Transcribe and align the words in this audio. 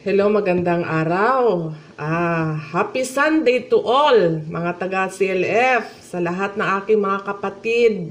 Hello, 0.00 0.32
magandang 0.32 0.80
araw. 0.80 1.76
Ah, 2.00 2.56
happy 2.56 3.04
Sunday 3.04 3.68
to 3.68 3.84
all, 3.84 4.40
mga 4.48 4.80
taga 4.80 5.12
CLF, 5.12 5.92
sa 6.00 6.16
lahat 6.16 6.56
ng 6.56 6.64
aking 6.80 6.96
mga 7.04 7.20
kapatid. 7.28 8.08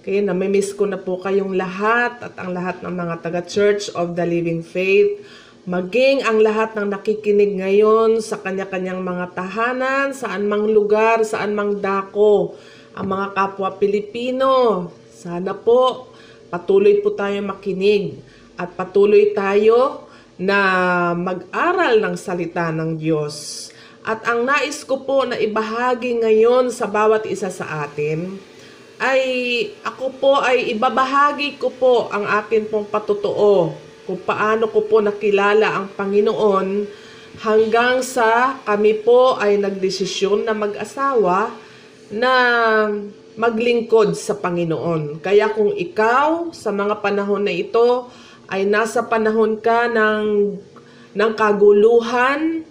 Okay, 0.00 0.24
namimiss 0.24 0.72
ko 0.72 0.88
na 0.88 0.96
po 0.96 1.20
kayong 1.20 1.52
lahat 1.52 2.16
at 2.24 2.32
ang 2.40 2.56
lahat 2.56 2.80
ng 2.80 2.96
mga 2.96 3.14
taga 3.20 3.44
Church 3.44 3.92
of 3.92 4.16
the 4.16 4.24
Living 4.24 4.64
Faith. 4.64 5.20
Maging 5.68 6.24
ang 6.24 6.40
lahat 6.40 6.72
ng 6.72 6.96
nakikinig 6.96 7.60
ngayon 7.60 8.24
sa 8.24 8.40
kanya-kanyang 8.40 9.04
mga 9.04 9.36
tahanan, 9.36 10.16
saan 10.16 10.48
mang 10.48 10.64
lugar, 10.64 11.28
saan 11.28 11.52
mang 11.52 11.76
dako, 11.76 12.56
ang 12.96 13.04
mga 13.04 13.36
kapwa 13.36 13.76
Pilipino. 13.76 14.88
Sana 15.12 15.52
po 15.52 16.08
patuloy 16.48 17.04
po 17.04 17.12
tayo 17.12 17.36
makinig 17.44 18.16
at 18.56 18.72
patuloy 18.72 19.36
tayo 19.36 20.07
na 20.38 20.58
mag-aral 21.18 21.98
ng 21.98 22.14
salita 22.14 22.70
ng 22.70 22.94
Diyos. 22.94 23.68
At 24.06 24.24
ang 24.24 24.46
nais 24.46 24.86
ko 24.86 25.02
po 25.02 25.26
na 25.26 25.36
ibahagi 25.36 26.22
ngayon 26.22 26.70
sa 26.70 26.86
bawat 26.88 27.26
isa 27.28 27.50
sa 27.50 27.84
atin 27.84 28.38
ay 28.98 29.22
ako 29.86 30.06
po 30.18 30.32
ay 30.42 30.74
ibabahagi 30.74 31.60
ko 31.60 31.70
po 31.70 31.94
ang 32.10 32.26
akin 32.26 32.66
pong 32.66 32.90
patutuo 32.90 33.74
kung 34.08 34.20
paano 34.24 34.66
ko 34.66 34.88
po 34.88 34.98
nakilala 35.04 35.76
ang 35.76 35.86
Panginoon 35.92 36.88
hanggang 37.44 38.00
sa 38.00 38.58
kami 38.64 39.04
po 39.04 39.36
ay 39.36 39.60
nagdesisyon 39.60 40.48
na 40.48 40.56
mag-asawa 40.56 41.52
na 42.08 42.32
maglingkod 43.38 44.18
sa 44.18 44.34
Panginoon. 44.34 45.22
Kaya 45.22 45.52
kung 45.54 45.70
ikaw 45.70 46.50
sa 46.50 46.74
mga 46.74 46.98
panahon 46.98 47.46
na 47.46 47.54
ito 47.54 48.10
ay 48.48 48.64
nasa 48.64 49.04
panahon 49.04 49.60
ka 49.60 49.92
ng, 49.92 50.56
ng 51.12 51.32
kaguluhan, 51.36 52.64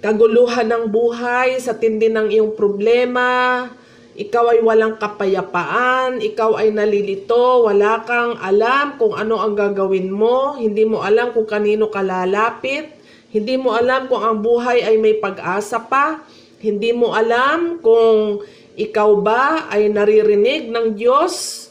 kaguluhan 0.00 0.66
ng 0.72 0.84
buhay 0.88 1.60
sa 1.60 1.76
tindi 1.76 2.08
ng 2.08 2.32
iyong 2.32 2.56
problema, 2.56 3.68
ikaw 4.16 4.56
ay 4.56 4.60
walang 4.64 4.96
kapayapaan, 4.96 6.24
ikaw 6.24 6.56
ay 6.56 6.72
nalilito, 6.72 7.68
wala 7.68 8.00
kang 8.08 8.40
alam 8.40 8.96
kung 8.96 9.12
ano 9.12 9.36
ang 9.36 9.52
gagawin 9.52 10.08
mo, 10.08 10.56
hindi 10.56 10.88
mo 10.88 11.04
alam 11.04 11.36
kung 11.36 11.44
kanino 11.44 11.92
ka 11.92 12.00
lalapit, 12.00 12.88
hindi 13.30 13.60
mo 13.60 13.76
alam 13.76 14.08
kung 14.08 14.24
ang 14.24 14.40
buhay 14.40 14.80
ay 14.80 14.96
may 14.96 15.20
pag-asa 15.20 15.76
pa, 15.76 16.24
hindi 16.60 16.96
mo 16.96 17.12
alam 17.12 17.84
kung 17.84 18.40
ikaw 18.80 19.12
ba 19.20 19.68
ay 19.68 19.92
naririnig 19.92 20.72
ng 20.72 20.96
Diyos, 20.96 21.68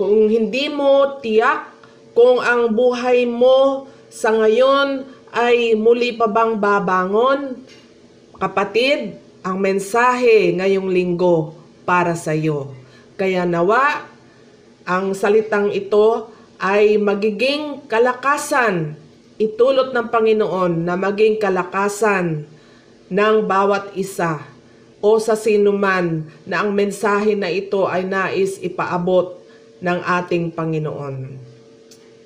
kung 0.00 0.32
hindi 0.32 0.72
mo 0.72 1.20
tiyak 1.20 1.73
kung 2.14 2.38
ang 2.38 2.70
buhay 2.70 3.26
mo 3.26 3.90
sa 4.08 4.30
ngayon 4.30 5.02
ay 5.34 5.74
muli 5.74 6.14
pa 6.14 6.30
bang 6.30 6.54
babangon, 6.54 7.58
kapatid, 8.38 9.18
ang 9.44 9.60
mensahe 9.60 10.54
ngayong 10.56 10.88
linggo 10.88 11.52
para 11.84 12.16
sa 12.16 12.32
iyo. 12.32 12.72
Kaya 13.18 13.44
nawa, 13.44 14.08
ang 14.88 15.12
salitang 15.12 15.68
ito 15.74 16.32
ay 16.56 16.96
magiging 16.96 17.84
kalakasan, 17.90 18.96
itulot 19.36 19.92
ng 19.92 20.08
Panginoon 20.08 20.86
na 20.86 20.96
maging 20.96 21.36
kalakasan 21.36 22.46
ng 23.10 23.36
bawat 23.44 23.92
isa 23.98 24.40
o 25.04 25.20
sa 25.20 25.36
sinuman 25.36 26.24
na 26.48 26.64
ang 26.64 26.72
mensahe 26.72 27.36
na 27.36 27.52
ito 27.52 27.84
ay 27.84 28.08
nais 28.08 28.56
ipaabot 28.64 29.36
ng 29.84 29.98
ating 30.00 30.48
Panginoon. 30.48 31.43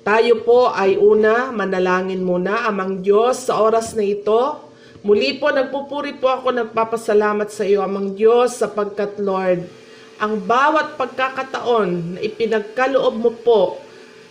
Tayo 0.09 0.41
po 0.41 0.73
ay 0.73 0.97
una, 0.97 1.53
manalangin 1.53 2.25
muna, 2.25 2.65
Amang 2.65 3.05
Diyos, 3.05 3.45
sa 3.45 3.61
oras 3.61 3.93
na 3.93 4.01
ito. 4.01 4.57
Muli 5.05 5.37
po, 5.37 5.53
nagpupuri 5.53 6.17
po 6.17 6.33
ako, 6.33 6.49
nagpapasalamat 6.49 7.53
sa 7.53 7.61
iyo, 7.61 7.85
Amang 7.85 8.17
Diyos, 8.17 8.57
sapagkat 8.57 9.21
Lord, 9.21 9.69
ang 10.17 10.41
bawat 10.41 10.97
pagkakataon 10.97 12.17
na 12.17 12.19
ipinagkaloob 12.25 13.21
mo 13.21 13.29
po 13.37 13.77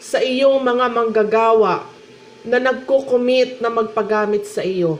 sa 0.02 0.18
iyong 0.18 0.58
mga 0.66 0.90
manggagawa 0.90 1.86
na 2.42 2.58
nagkukumit 2.58 3.62
na 3.62 3.70
magpagamit 3.70 4.50
sa 4.50 4.66
iyo 4.66 4.98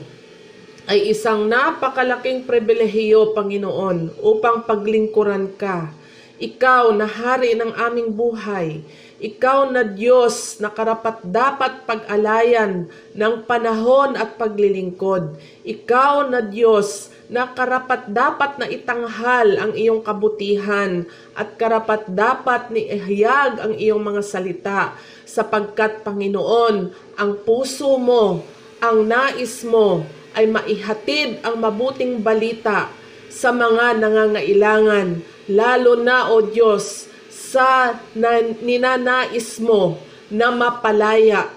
ay 0.87 1.11
isang 1.11 1.43
napakalaking 1.43 2.47
pribilehiyo, 2.47 3.35
Panginoon, 3.35 4.15
upang 4.23 4.63
paglingkuran 4.63 5.59
ka. 5.59 5.91
Ikaw 6.39 6.95
na 6.95 7.03
hari 7.03 7.51
ng 7.59 7.75
aming 7.75 8.15
buhay, 8.15 8.79
ikaw 9.19 9.67
na 9.67 9.83
Diyos 9.83 10.57
na 10.63 10.71
karapat 10.71 11.19
dapat 11.27 11.83
pag-alayan 11.83 12.87
ng 13.11 13.35
panahon 13.43 14.15
at 14.15 14.39
paglilingkod. 14.39 15.35
Ikaw 15.67 16.31
na 16.31 16.39
Diyos 16.39 17.11
na 17.27 17.51
karapat 17.51 18.09
dapat 18.09 18.57
na 18.57 18.65
itanghal 18.71 19.59
ang 19.59 19.71
iyong 19.75 20.01
kabutihan 20.01 21.03
at 21.35 21.59
karapat 21.59 22.07
dapat 22.09 22.71
ni 22.71 22.87
ihayag 22.89 23.59
ang 23.59 23.73
iyong 23.75 24.01
mga 24.01 24.23
salita 24.23 24.95
sapagkat 25.27 26.01
Panginoon, 26.01 26.89
ang 27.19 27.31
puso 27.43 27.99
mo, 27.99 28.41
ang 28.79 29.03
nais 29.03 29.61
mo 29.67 30.07
ay 30.33 30.47
maihatid 30.47 31.43
ang 31.43 31.59
mabuting 31.59 32.23
balita 32.23 32.87
sa 33.29 33.51
mga 33.53 33.99
nangangailangan, 34.01 35.21
lalo 35.51 35.99
na 35.99 36.33
o 36.33 36.41
Diyos 36.41 37.08
sa 37.49 37.97
na, 38.13 38.45
ninanais 38.61 39.57
mo 39.57 39.97
na 40.29 40.53
mapalaya 40.53 41.49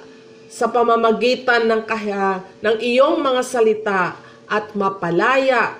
sa 0.48 0.68
pamamagitan 0.68 1.68
ng 1.68 1.82
kaya 1.84 2.40
ng 2.64 2.76
iyong 2.80 3.20
mga 3.20 3.42
salita 3.44 4.16
at 4.48 4.72
mapalaya 4.72 5.76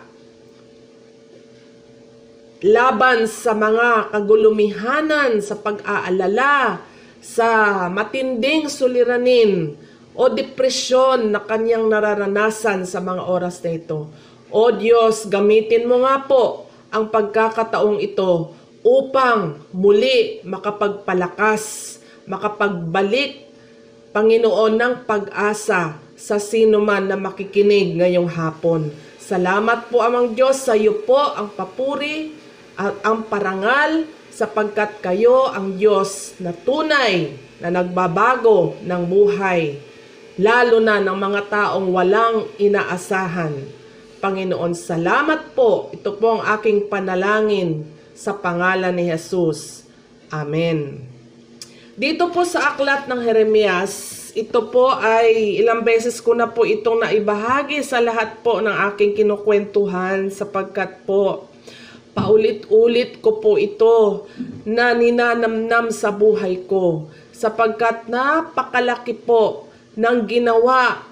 laban 2.61 3.25
sa 3.25 3.57
mga 3.57 4.13
kagulumihanan 4.13 5.41
sa 5.41 5.57
pag-aalala 5.57 6.85
sa 7.19 7.49
matinding 7.89 8.69
suliranin 8.69 9.77
o 10.13 10.29
depresyon 10.29 11.33
na 11.33 11.41
kanyang 11.41 11.89
nararanasan 11.89 12.85
sa 12.85 13.01
mga 13.01 13.25
oras 13.25 13.65
na 13.65 13.73
ito. 13.77 14.13
O 14.53 14.69
Diyos, 14.69 15.25
gamitin 15.27 15.89
mo 15.89 16.05
nga 16.05 16.21
po 16.23 16.69
ang 16.93 17.09
pagkakataong 17.09 17.99
ito 18.05 18.53
upang 18.83 19.63
muli 19.71 20.43
makapagpalakas, 20.43 21.97
makapagbalik, 22.27 23.49
Panginoon 24.13 24.77
ng 24.77 24.95
pag-asa 25.09 25.97
sa 26.21 26.37
sino 26.37 26.85
man 26.85 27.09
na 27.09 27.17
makikinig 27.17 27.97
ngayong 27.97 28.29
hapon. 28.29 28.93
Salamat 29.17 29.89
po 29.89 30.05
amang 30.05 30.37
Diyos 30.37 30.69
sa 30.69 30.77
iyo 30.77 31.01
po 31.09 31.17
ang 31.17 31.49
papuri 31.49 32.37
at 32.77 32.93
ang 33.09 33.25
parangal 33.25 34.05
sapagkat 34.29 35.01
kayo 35.01 35.49
ang 35.49 35.81
Diyos 35.81 36.37
na 36.45 36.53
tunay 36.53 37.33
na 37.57 37.73
nagbabago 37.73 38.77
ng 38.85 39.03
buhay, 39.09 39.81
lalo 40.37 40.77
na 40.85 41.01
ng 41.01 41.17
mga 41.17 41.41
taong 41.49 41.89
walang 41.89 42.53
inaasahan. 42.61 43.57
Panginoon, 44.21 44.77
salamat 44.77 45.57
po. 45.57 45.89
Ito 45.97 46.21
po 46.21 46.37
ang 46.37 46.43
aking 46.53 46.93
panalangin 46.93 47.89
sa 48.23 48.39
pangalan 48.39 48.95
ni 48.95 49.11
Jesus. 49.11 49.83
Amen. 50.31 51.03
Dito 51.99 52.31
po 52.31 52.47
sa 52.47 52.71
aklat 52.71 53.11
ng 53.11 53.19
Jeremias, 53.19 54.31
ito 54.39 54.71
po 54.71 54.95
ay 54.95 55.59
ilang 55.59 55.83
beses 55.83 56.23
ko 56.23 56.31
na 56.31 56.47
po 56.47 56.63
itong 56.63 57.03
naibahagi 57.03 57.83
sa 57.83 57.99
lahat 57.99 58.39
po 58.47 58.63
ng 58.63 58.73
aking 58.95 59.19
kinukwentuhan 59.19 60.31
sapagkat 60.31 61.03
po 61.03 61.51
paulit-ulit 62.13 63.25
ko 63.25 63.41
po 63.41 63.57
ito 63.57 64.29
na 64.69 64.93
ninanamnam 64.93 65.89
sa 65.91 66.13
buhay 66.13 66.65
ko 66.69 67.09
sapagkat 67.33 68.07
napakalaki 68.07 69.17
po 69.17 69.69
ng 69.99 70.29
ginawa 70.29 71.03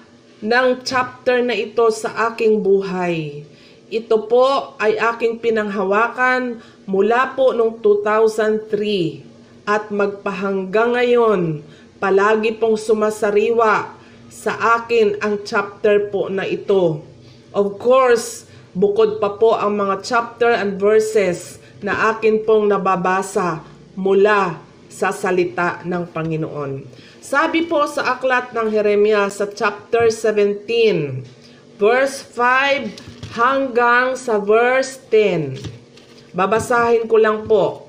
ng 0.41 0.81
chapter 0.81 1.45
na 1.45 1.53
ito 1.53 1.85
sa 1.93 2.33
aking 2.33 2.61
buhay. 2.61 3.45
Ito 3.91 4.23
po 4.23 4.79
ay 4.79 4.95
aking 4.95 5.43
pinanghawakan 5.43 6.63
mula 6.87 7.35
po 7.35 7.51
noong 7.51 7.83
2003 7.83 9.67
at 9.67 9.91
magpahanggang 9.91 10.95
ngayon 10.95 11.59
palagi 11.99 12.55
pong 12.55 12.79
sumasariwa 12.79 13.91
sa 14.31 14.79
akin 14.79 15.19
ang 15.19 15.43
chapter 15.43 16.07
po 16.07 16.31
na 16.31 16.47
ito. 16.47 17.03
Of 17.51 17.83
course, 17.83 18.47
bukod 18.71 19.19
pa 19.19 19.35
po 19.35 19.59
ang 19.59 19.75
mga 19.75 20.07
chapter 20.07 20.55
and 20.55 20.79
verses 20.79 21.59
na 21.83 22.15
akin 22.15 22.47
pong 22.47 22.71
nababasa 22.71 23.59
mula 23.99 24.55
sa 24.87 25.11
salita 25.11 25.83
ng 25.83 26.07
Panginoon. 26.15 26.87
Sabi 27.19 27.67
po 27.67 27.83
sa 27.91 28.15
aklat 28.15 28.55
ng 28.55 28.71
Jeremias 28.71 29.43
sa 29.43 29.51
chapter 29.51 30.07
17, 30.07 31.27
verse 31.75 32.23
5 32.23 33.10
hanggang 33.31 34.19
sa 34.19 34.35
verse 34.35 34.99
10. 35.07 36.35
Babasahin 36.35 37.07
ko 37.07 37.15
lang 37.15 37.47
po. 37.47 37.87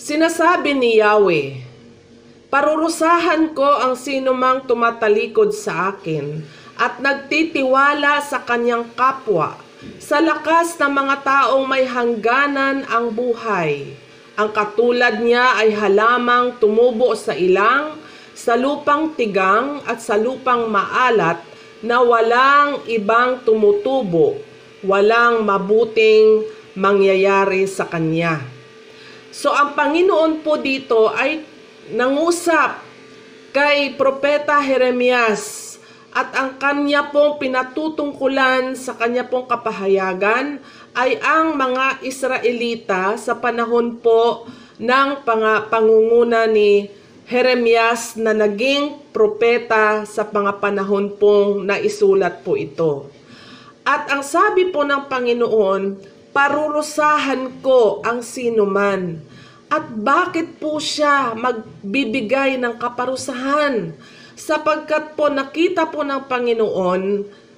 Sinasabi 0.00 0.72
ni 0.72 1.00
Yahweh, 1.00 1.70
Parurusahan 2.50 3.54
ko 3.54 3.62
ang 3.62 3.94
sinumang 3.94 4.66
tumatalikod 4.66 5.54
sa 5.54 5.94
akin 5.94 6.42
at 6.74 6.98
nagtitiwala 6.98 8.18
sa 8.26 8.42
kanyang 8.42 8.90
kapwa. 8.98 9.54
Sa 10.02 10.18
lakas 10.18 10.74
ng 10.74 10.90
mga 10.90 11.16
taong 11.22 11.62
may 11.62 11.86
hangganan 11.86 12.82
ang 12.90 13.14
buhay. 13.14 13.94
Ang 14.34 14.50
katulad 14.50 15.22
niya 15.22 15.62
ay 15.62 15.70
halamang 15.78 16.58
tumubo 16.58 17.14
sa 17.14 17.38
ilang, 17.38 18.02
sa 18.34 18.58
lupang 18.58 19.14
tigang 19.14 19.84
at 19.86 20.02
sa 20.02 20.18
lupang 20.18 20.66
maalat 20.66 21.49
na 21.80 22.04
walang 22.04 22.84
ibang 22.88 23.40
tumutubo, 23.44 24.36
walang 24.84 25.44
mabuting 25.44 26.44
mangyayari 26.76 27.64
sa 27.64 27.88
kanya. 27.88 28.40
So 29.30 29.54
ang 29.54 29.72
Panginoon 29.78 30.44
po 30.44 30.60
dito 30.60 31.08
ay 31.10 31.44
nangusap 31.94 32.82
kay 33.50 33.94
Propeta 33.98 34.60
Jeremias 34.62 35.70
at 36.10 36.34
ang 36.34 36.58
kanya 36.58 37.10
pong 37.14 37.38
pinatutungkulan 37.38 38.74
sa 38.74 38.98
kanya 38.98 39.26
pong 39.30 39.46
kapahayagan 39.46 40.58
ay 40.98 41.22
ang 41.22 41.54
mga 41.54 42.02
Israelita 42.02 43.14
sa 43.14 43.38
panahon 43.38 44.02
po 44.02 44.50
ng 44.82 45.22
pang- 45.22 45.70
pangunguna 45.70 46.50
ni 46.50 46.90
Jeremias 47.30 48.18
na 48.18 48.34
naging 48.34 49.06
propeta 49.14 50.02
sa 50.02 50.26
mga 50.26 50.58
panahon 50.58 51.14
pong 51.14 51.62
naisulat 51.62 52.42
po 52.42 52.58
ito. 52.58 53.06
At 53.86 54.10
ang 54.10 54.26
sabi 54.26 54.74
po 54.74 54.82
ng 54.82 55.06
Panginoon, 55.06 55.82
parurusahan 56.34 57.62
ko 57.62 58.02
ang 58.02 58.26
sinuman. 58.26 59.22
At 59.70 59.94
bakit 59.94 60.58
po 60.58 60.82
siya 60.82 61.38
magbibigay 61.38 62.58
ng 62.58 62.74
kaparusahan? 62.82 63.94
Sapagkat 64.34 65.14
po 65.14 65.30
nakita 65.30 65.86
po 65.86 66.02
ng 66.02 66.26
Panginoon, 66.26 67.02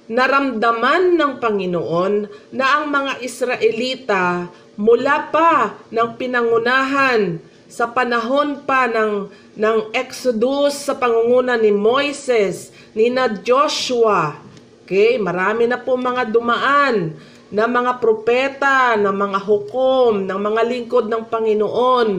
naramdaman 0.05 1.17
ng 1.17 1.33
Panginoon 1.41 2.13
na 2.53 2.77
ang 2.77 2.93
mga 2.93 3.25
Israelita 3.25 4.53
mula 4.77 5.33
pa 5.33 5.81
ng 5.89 6.09
pinangunahan 6.13 7.41
sa 7.73 7.89
panahon 7.89 8.61
pa 8.69 8.85
ng, 8.85 9.33
ng 9.57 9.77
Exodus 9.97 10.77
sa 10.77 10.93
pangunguna 10.93 11.57
ni 11.57 11.73
Moises, 11.73 12.69
ni 12.93 13.09
na 13.09 13.25
Joshua, 13.25 14.37
okay, 14.85 15.17
marami 15.17 15.65
na 15.65 15.81
po 15.81 15.97
mga 15.97 16.29
dumaan 16.29 17.17
na 17.49 17.65
mga 17.65 17.97
propeta, 17.97 18.93
ng 18.93 19.09
mga 19.09 19.39
hukom, 19.41 20.21
ng 20.21 20.37
mga 20.37 20.61
lingkod 20.69 21.09
ng 21.09 21.25
Panginoon 21.25 22.09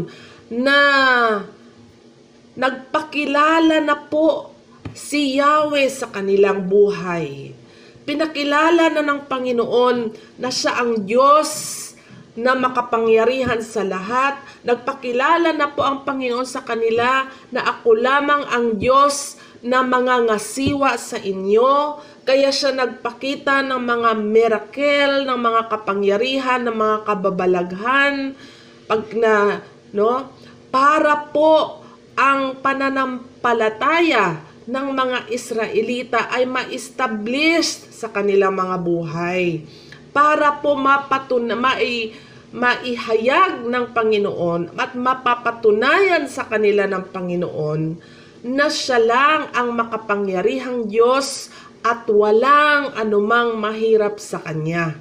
na 0.59 0.79
nagpakilala 2.59 3.79
na 3.79 3.95
po 3.95 4.51
si 4.91 5.39
Yahweh 5.39 5.87
sa 5.87 6.11
kanilang 6.11 6.67
buhay. 6.67 7.55
Pinakilala 8.03 8.91
na 8.91 9.07
ng 9.07 9.23
Panginoon 9.31 9.99
na 10.43 10.51
siya 10.51 10.83
ang 10.83 11.07
Diyos 11.07 11.94
na 12.35 12.59
makapangyarihan 12.59 13.63
sa 13.63 13.87
lahat. 13.87 14.39
Nagpakilala 14.67 15.55
na 15.55 15.71
po 15.71 15.87
ang 15.87 16.03
Panginoon 16.03 16.47
sa 16.47 16.67
kanila 16.67 17.31
na 17.55 17.63
ako 17.63 17.95
lamang 17.95 18.43
ang 18.51 18.67
Diyos 18.79 19.39
na 19.63 19.87
mga 19.87 20.29
ngasiwa 20.29 20.99
sa 20.99 21.17
inyo. 21.17 22.03
Kaya 22.27 22.51
siya 22.51 22.75
nagpakita 22.75 23.63
ng 23.63 23.81
mga 23.81 24.11
miracle, 24.19 25.15
ng 25.31 25.39
mga 25.39 25.63
kapangyarihan, 25.71 26.61
ng 26.67 26.77
mga 26.77 26.97
kababalaghan, 27.07 28.15
pag 28.85 29.03
na, 29.15 29.63
no, 29.95 30.29
para 30.75 31.31
po 31.31 31.87
ang 32.19 32.59
pananampalataya 32.59 34.43
ng 34.65 34.87
mga 34.91 35.19
Israelita 35.29 36.33
ay 36.33 36.49
ma-establish 36.49 37.93
sa 37.93 38.09
kanilang 38.09 38.57
mga 38.57 38.77
buhay 38.81 39.63
para 40.15 40.63
po 40.63 40.79
mapatun 40.79 41.59
mai 41.59 42.15
maihayag 42.55 43.67
ng 43.67 43.91
Panginoon 43.91 44.79
at 44.79 44.95
mapapatunayan 44.95 46.31
sa 46.31 46.47
kanila 46.47 46.87
ng 46.87 47.11
Panginoon 47.11 47.83
na 48.47 48.71
siya 48.71 49.03
lang 49.03 49.51
ang 49.51 49.75
makapangyarihang 49.75 50.87
Diyos 50.87 51.51
at 51.83 52.07
walang 52.07 52.95
anumang 52.95 53.59
mahirap 53.59 54.23
sa 54.23 54.39
Kanya. 54.39 54.95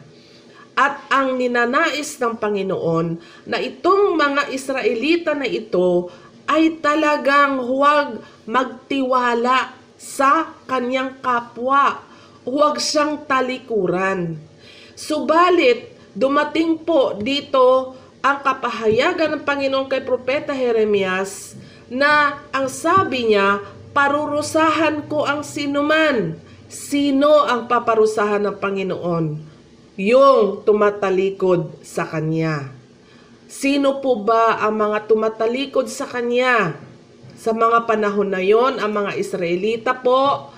At 0.74 1.06
ang 1.14 1.38
ninanais 1.38 2.18
ng 2.18 2.42
Panginoon 2.42 3.22
na 3.46 3.62
itong 3.62 4.18
mga 4.18 4.50
Israelita 4.50 5.38
na 5.38 5.46
ito 5.46 6.10
ay 6.50 6.82
talagang 6.82 7.62
huwag 7.62 8.18
magtiwala 8.50 9.78
sa 9.96 10.58
kanyang 10.66 11.22
kapwa. 11.22 12.02
Huwag 12.44 12.82
siyang 12.82 13.24
talikuran. 13.24 14.36
Subalit, 14.94 15.98
dumating 16.14 16.86
po 16.86 17.18
dito 17.18 17.98
ang 18.22 18.40
kapahayagan 18.46 19.36
ng 19.38 19.44
Panginoon 19.44 19.90
kay 19.90 20.06
Propeta 20.06 20.54
Jeremias 20.54 21.58
na 21.90 22.40
ang 22.54 22.70
sabi 22.70 23.34
niya, 23.34 23.60
parurusahan 23.92 25.10
ko 25.10 25.26
ang 25.26 25.42
sinuman. 25.42 26.38
Sino 26.70 27.46
ang 27.46 27.70
paparusahan 27.70 28.42
ng 28.50 28.58
Panginoon? 28.58 29.26
Yung 30.02 30.66
tumatalikod 30.66 31.86
sa 31.86 32.10
Kanya. 32.10 32.74
Sino 33.46 34.02
po 34.02 34.26
ba 34.26 34.58
ang 34.58 34.82
mga 34.82 35.06
tumatalikod 35.06 35.86
sa 35.86 36.10
Kanya? 36.10 36.74
Sa 37.38 37.54
mga 37.54 37.86
panahon 37.86 38.34
na 38.34 38.42
yon, 38.42 38.82
ang 38.82 38.90
mga 38.90 39.14
Israelita 39.20 39.94
po 39.94 40.50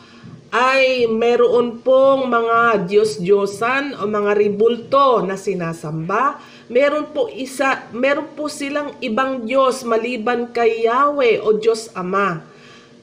ay 0.54 1.10
meron 1.10 1.82
pong 1.82 2.30
mga 2.30 2.86
Diyos-Diyosan 2.86 3.98
o 3.98 4.06
mga 4.06 4.32
ribulto 4.38 5.26
na 5.26 5.38
sinasamba. 5.40 6.42
Meron 6.70 7.14
po 7.14 7.30
isa, 7.30 7.90
meron 7.94 8.34
po 8.34 8.50
silang 8.50 8.98
ibang 9.02 9.46
Diyos 9.46 9.86
maliban 9.86 10.50
kay 10.50 10.86
Yahweh 10.86 11.42
o 11.42 11.58
Diyos 11.58 11.94
Ama 11.94 12.46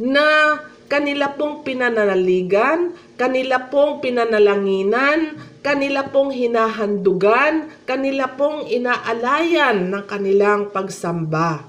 na 0.02 0.58
kanila 0.90 1.32
pong 1.32 1.64
pinanalaligan, 1.64 2.92
kanila 3.16 3.70
pong 3.70 4.04
pinanalanginan, 4.04 5.40
kanila 5.64 6.10
pong 6.10 6.36
hinahandugan, 6.36 7.70
kanila 7.88 8.28
pong 8.34 8.68
inaalayan 8.68 9.88
ng 9.88 10.04
kanilang 10.04 10.68
pagsamba. 10.68 11.64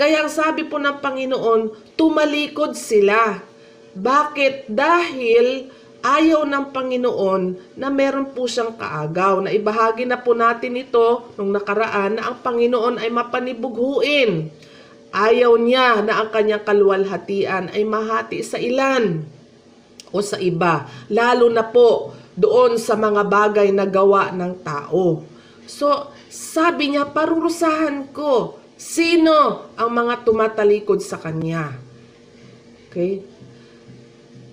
Kaya 0.00 0.24
ang 0.24 0.32
sabi 0.32 0.64
po 0.64 0.80
ng 0.80 0.98
Panginoon, 1.04 1.94
tumalikod 1.94 2.72
sila. 2.72 3.49
Bakit? 3.94 4.70
Dahil 4.70 5.70
ayaw 6.00 6.48
ng 6.48 6.64
Panginoon 6.72 7.76
na 7.76 7.88
meron 7.92 8.32
po 8.32 8.48
siyang 8.48 8.76
kaagaw. 8.76 9.44
Na 9.44 9.50
ibahagi 9.52 10.08
na 10.08 10.20
po 10.20 10.32
natin 10.32 10.80
ito 10.80 11.32
nung 11.36 11.52
nakaraan 11.52 12.16
na 12.16 12.32
ang 12.32 12.36
Panginoon 12.40 13.00
ay 13.00 13.10
mapanibughuin. 13.12 14.48
Ayaw 15.10 15.58
niya 15.58 16.06
na 16.06 16.22
ang 16.22 16.30
kanyang 16.30 16.62
kaluwalhatian 16.62 17.74
ay 17.74 17.82
mahati 17.82 18.46
sa 18.46 18.62
ilan 18.62 19.26
o 20.14 20.22
sa 20.22 20.38
iba. 20.38 20.86
Lalo 21.10 21.50
na 21.50 21.66
po 21.66 22.14
doon 22.38 22.78
sa 22.78 22.94
mga 22.94 23.26
bagay 23.26 23.68
na 23.74 23.84
gawa 23.90 24.30
ng 24.30 24.62
tao. 24.62 25.26
So, 25.66 26.14
sabi 26.30 26.94
niya, 26.94 27.10
parurusahan 27.10 28.14
ko 28.14 28.58
sino 28.80 29.68
ang 29.76 29.90
mga 29.92 30.24
tumatalikod 30.24 31.02
sa 31.04 31.20
kanya. 31.20 31.74
Okay? 32.88 33.20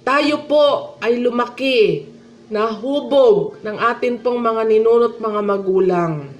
Tayo 0.08 0.48
po 0.48 0.96
ay 1.04 1.20
lumaki 1.20 2.08
na 2.48 2.72
hubog 2.72 3.60
ng 3.60 3.76
atin 3.76 4.16
pong 4.24 4.40
mga 4.40 4.64
ninunot 4.64 5.20
mga 5.20 5.42
magulang 5.44 6.32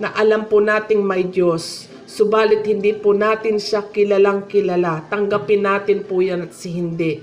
na 0.00 0.08
alam 0.16 0.48
po 0.48 0.56
nating 0.56 1.04
may 1.04 1.28
Diyos. 1.28 1.84
Subalit 2.08 2.64
hindi 2.64 2.96
po 2.96 3.12
natin 3.12 3.60
siya 3.60 3.84
kilalang 3.92 4.48
kilala. 4.48 5.04
Tanggapin 5.12 5.60
natin 5.60 6.00
po 6.08 6.24
yan 6.24 6.48
at 6.48 6.56
si 6.56 6.72
hindi. 6.72 7.20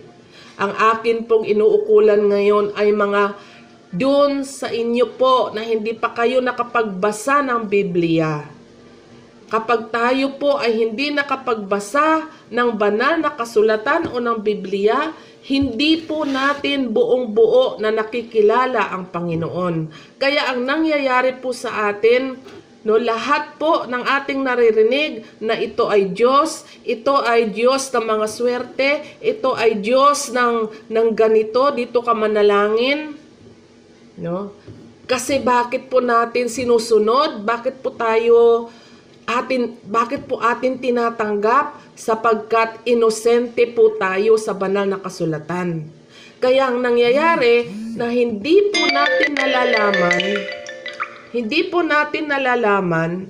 Ang 0.62 0.77
akin 0.77 1.25
pong 1.25 1.50
inuukulan 1.50 2.30
ngayon 2.30 2.77
ay 2.77 2.94
mga 2.94 3.34
doon 3.89 4.46
sa 4.46 4.70
inyo 4.70 5.18
po 5.18 5.50
na 5.50 5.66
hindi 5.66 5.98
pa 5.98 6.13
kayo 6.13 6.46
nakapagbasa 6.46 7.42
ng 7.42 7.66
Biblia. 7.66 8.46
Kapag 9.50 9.89
tayo 9.89 10.38
po 10.38 10.62
ay 10.62 10.77
hindi 10.77 11.10
nakapagbasa 11.10 12.30
ng 12.54 12.70
banal 12.77 13.18
na 13.18 13.34
kasulatan 13.34 14.12
o 14.13 14.22
ng 14.22 14.44
Biblia, 14.44 15.16
hindi 15.48 16.04
po 16.04 16.27
natin 16.27 16.92
buong 16.92 17.32
buo 17.32 17.80
na 17.80 17.88
nakikilala 17.88 18.92
ang 18.92 19.08
Panginoon. 19.08 19.75
Kaya 20.20 20.51
ang 20.51 20.68
nangyayari 20.68 21.39
po 21.39 21.56
sa 21.56 21.88
atin, 21.88 22.36
no, 22.84 23.00
lahat 23.00 23.56
po 23.56 23.88
ng 23.88 24.04
ating 24.04 24.44
naririnig 24.44 25.24
na 25.39 25.56
ito 25.56 25.88
ay 25.88 26.12
Diyos, 26.12 26.68
ito 26.84 27.16
ay 27.24 27.56
Diyos 27.56 27.88
ng 27.96 28.04
mga 28.04 28.27
swerte, 28.27 28.92
ito 29.24 29.56
ay 29.56 29.80
Diyos 29.80 30.36
ng, 30.36 30.68
ng 30.92 31.08
ganito, 31.16 31.72
dito 31.72 32.04
ka 32.04 32.12
manalangin. 32.12 33.16
No? 34.20 34.51
Kasi 35.08 35.39
bakit 35.39 35.88
po 35.88 36.04
natin 36.04 36.51
sinusunod? 36.51 37.48
Bakit 37.48 37.80
po 37.80 37.96
tayo 37.96 38.68
atin 39.27 39.75
bakit 39.84 40.24
po 40.24 40.39
atin 40.39 40.80
tinatanggap 40.80 41.87
sapagkat 41.98 42.86
inosente 42.86 43.66
po 43.74 43.98
tayo 43.98 44.38
sa 44.38 44.54
banal 44.54 44.86
na 44.86 45.01
kasulatan. 45.01 45.89
Kaya 46.38 46.70
ang 46.70 46.86
nangyayari 46.86 47.66
na 47.98 48.13
hindi 48.13 48.70
po 48.70 48.86
natin 48.86 49.34
nalalaman, 49.34 50.24
hindi 51.34 51.66
po 51.66 51.82
natin 51.82 52.30
nalalaman 52.30 53.25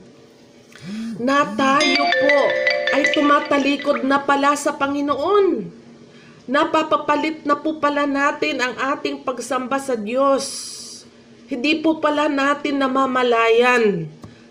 na 1.15 1.47
tayo 1.55 2.03
po 2.03 2.37
ay 2.91 3.03
tumatalikod 3.15 4.03
na 4.03 4.19
pala 4.19 4.59
sa 4.59 4.75
Panginoon. 4.75 5.79
Napapapalit 6.51 7.47
na 7.47 7.55
po 7.55 7.79
pala 7.79 8.03
natin 8.03 8.59
ang 8.59 8.75
ating 8.95 9.23
pagsamba 9.23 9.79
sa 9.79 9.95
Diyos. 9.95 10.45
Hindi 11.47 11.79
po 11.79 12.03
pala 12.03 12.27
natin 12.27 12.83
namamalayan 12.83 14.07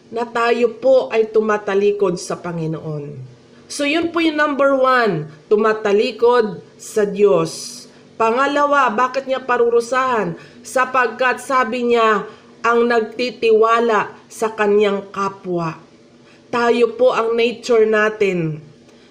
na 0.08 0.25
tayo 0.25 0.80
po 0.80 1.12
ay 1.12 1.28
tumatalikod 1.28 2.16
sa 2.16 2.40
Panginoon. 2.40 3.25
So 3.66 3.82
yun 3.82 4.14
po 4.14 4.23
yung 4.23 4.38
number 4.38 4.75
one, 4.78 5.30
tumatalikod 5.50 6.62
sa 6.78 7.02
Diyos. 7.02 7.85
Pangalawa, 8.16 8.88
bakit 8.94 9.26
niya 9.26 9.42
parurusahan? 9.42 10.38
Sapagkat 10.62 11.42
sabi 11.42 11.92
niya, 11.92 12.25
ang 12.62 12.87
nagtitiwala 12.87 14.14
sa 14.26 14.54
kanyang 14.54 15.11
kapwa. 15.12 15.78
Tayo 16.49 16.94
po 16.94 17.12
ang 17.12 17.35
nature 17.35 17.85
natin 17.85 18.62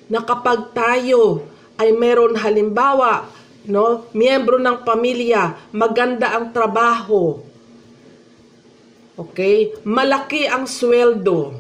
na 0.09 0.23
kapag 0.23 0.71
tayo 0.73 1.45
ay 1.75 1.91
meron 1.91 2.39
halimbawa, 2.39 3.27
no, 3.67 4.07
miyembro 4.15 4.57
ng 4.57 4.81
pamilya, 4.87 5.71
maganda 5.75 6.35
ang 6.35 6.55
trabaho, 6.55 7.45
Okay? 9.15 9.71
Malaki 9.87 10.43
ang 10.43 10.67
sweldo. 10.67 11.55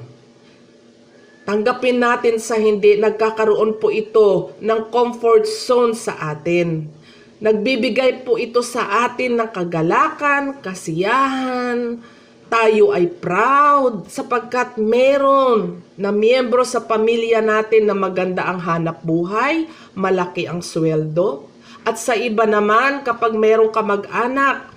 Tanggapin 1.45 2.01
natin 2.01 2.41
sa 2.41 2.57
hindi, 2.57 2.97
nagkakaroon 2.97 3.77
po 3.77 3.93
ito 3.93 4.57
ng 4.57 4.89
comfort 4.89 5.45
zone 5.45 5.93
sa 5.93 6.17
atin. 6.33 6.89
Nagbibigay 7.37 8.25
po 8.25 8.41
ito 8.41 8.65
sa 8.65 9.05
atin 9.05 9.37
ng 9.37 9.49
kagalakan, 9.53 10.57
kasiyahan, 10.65 12.01
tayo 12.49 12.89
ay 12.97 13.05
proud 13.13 14.09
sapagkat 14.09 14.81
meron 14.81 15.85
na 15.93 16.09
miyembro 16.09 16.65
sa 16.65 16.81
pamilya 16.81 17.45
natin 17.45 17.89
na 17.89 17.93
maganda 17.93 18.41
ang 18.49 18.65
hanap 18.65 19.05
buhay, 19.05 19.69
malaki 19.93 20.49
ang 20.49 20.65
sweldo. 20.65 21.45
At 21.85 22.01
sa 22.01 22.17
iba 22.17 22.49
naman, 22.49 23.05
kapag 23.05 23.37
meron 23.37 23.69
ka 23.69 23.85
mag-anak 23.85 24.73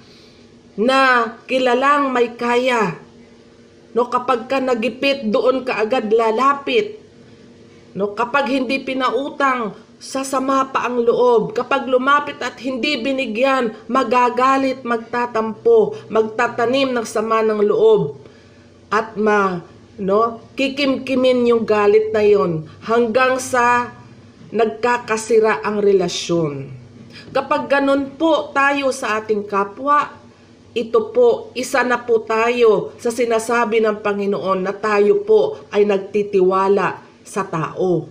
na 0.76 1.32
kilalang 1.48 2.12
may 2.12 2.36
kaya. 2.36 3.07
No, 3.96 4.12
kapag 4.12 4.48
ka 4.50 4.60
nagipit, 4.60 5.28
doon 5.32 5.64
ka 5.64 5.80
agad 5.80 6.12
lalapit. 6.12 7.00
No, 7.96 8.12
kapag 8.12 8.52
hindi 8.52 8.84
pinautang, 8.84 9.72
sasama 9.98 10.68
pa 10.70 10.86
ang 10.86 11.02
loob. 11.02 11.56
Kapag 11.56 11.88
lumapit 11.88 12.38
at 12.38 12.60
hindi 12.60 13.00
binigyan, 13.00 13.74
magagalit, 13.90 14.84
magtatampo, 14.84 15.96
magtatanim 16.12 16.94
ng 16.94 17.06
sama 17.08 17.40
ng 17.42 17.64
loob. 17.64 18.20
At 18.92 19.16
ma, 19.16 19.64
no, 19.98 20.40
kikimkimin 20.54 21.48
yung 21.48 21.64
galit 21.66 22.14
na 22.14 22.22
yon 22.22 22.68
hanggang 22.86 23.40
sa 23.42 23.92
nagkakasira 24.52 25.60
ang 25.60 25.80
relasyon. 25.80 26.72
Kapag 27.28 27.68
ganun 27.68 28.16
po 28.16 28.48
tayo 28.56 28.88
sa 28.88 29.20
ating 29.20 29.44
kapwa, 29.44 30.17
ito 30.78 31.10
po, 31.10 31.50
isa 31.58 31.82
na 31.82 31.98
po 31.98 32.22
tayo 32.22 32.94
sa 33.02 33.10
sinasabi 33.10 33.82
ng 33.82 33.98
Panginoon 33.98 34.62
na 34.62 34.70
tayo 34.70 35.26
po 35.26 35.58
ay 35.74 35.82
nagtitiwala 35.82 37.02
sa 37.26 37.42
tao 37.42 38.06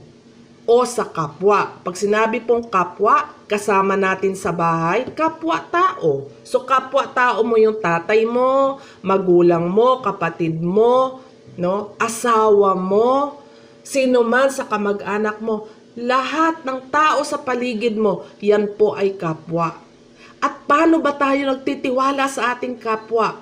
o 0.68 0.78
sa 0.84 1.08
kapwa. 1.08 1.80
Pag 1.80 1.96
sinabi 1.96 2.44
pong 2.44 2.68
kapwa, 2.68 3.32
kasama 3.48 3.96
natin 3.96 4.36
sa 4.36 4.52
bahay, 4.52 5.08
kapwa-tao. 5.16 6.28
So 6.44 6.68
kapwa-tao 6.68 7.40
mo 7.48 7.56
yung 7.56 7.80
tatay 7.80 8.28
mo, 8.28 8.84
magulang 9.00 9.72
mo, 9.72 10.04
kapatid 10.04 10.60
mo, 10.60 11.24
no, 11.56 11.96
asawa 11.96 12.76
mo, 12.76 13.40
sino 13.80 14.28
man 14.28 14.52
sa 14.52 14.68
kamag-anak 14.68 15.40
mo, 15.40 15.72
lahat 15.96 16.68
ng 16.68 16.92
tao 16.92 17.24
sa 17.24 17.40
paligid 17.40 17.96
mo, 17.96 18.28
yan 18.44 18.76
po 18.76 18.92
ay 18.92 19.16
kapwa. 19.16 19.87
At 20.38 20.66
paano 20.70 21.02
ba 21.02 21.16
tayo 21.18 21.50
nagtitiwala 21.50 22.30
sa 22.30 22.54
ating 22.54 22.78
kapwa? 22.78 23.42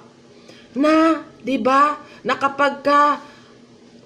Na, 0.75 1.23
'di 1.43 1.57
ba? 1.59 1.99
Na 2.25 2.35
kapag 2.39 2.81
ka 2.83 3.19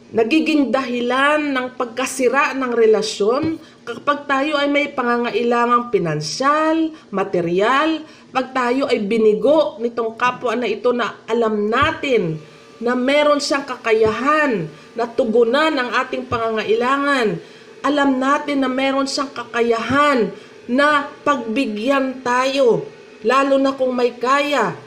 nagiging 0.09 0.73
dahilan 0.73 1.53
ng 1.53 1.77
pagkasira 1.77 2.57
ng 2.57 2.73
relasyon, 2.73 3.61
kapag 3.85 4.25
tayo 4.25 4.57
ay 4.57 4.65
may 4.65 4.89
pangangailangang 4.89 5.93
pinansyal, 5.93 6.89
material, 7.13 8.01
pag 8.33 8.49
tayo 8.49 8.89
ay 8.89 9.05
binigo 9.05 9.77
nitong 9.77 10.17
kapwa 10.17 10.57
na 10.57 10.65
ito 10.65 10.89
na 10.89 11.13
alam 11.29 11.69
natin 11.69 12.41
na 12.81 12.97
meron 12.97 13.37
siyang 13.37 13.69
kakayahan 13.69 14.65
na 14.97 15.05
tugunan 15.05 15.77
ang 15.77 15.93
ating 15.93 16.25
pangangailangan, 16.25 17.37
alam 17.85 18.09
natin 18.17 18.65
na 18.65 18.69
meron 18.71 19.05
siyang 19.05 19.29
kakayahan 19.29 20.33
na 20.69 21.09
pagbigyan 21.25 22.21
tayo, 22.21 22.85
lalo 23.25 23.57
na 23.57 23.73
kung 23.73 23.89
may 23.89 24.13
kaya. 24.13 24.77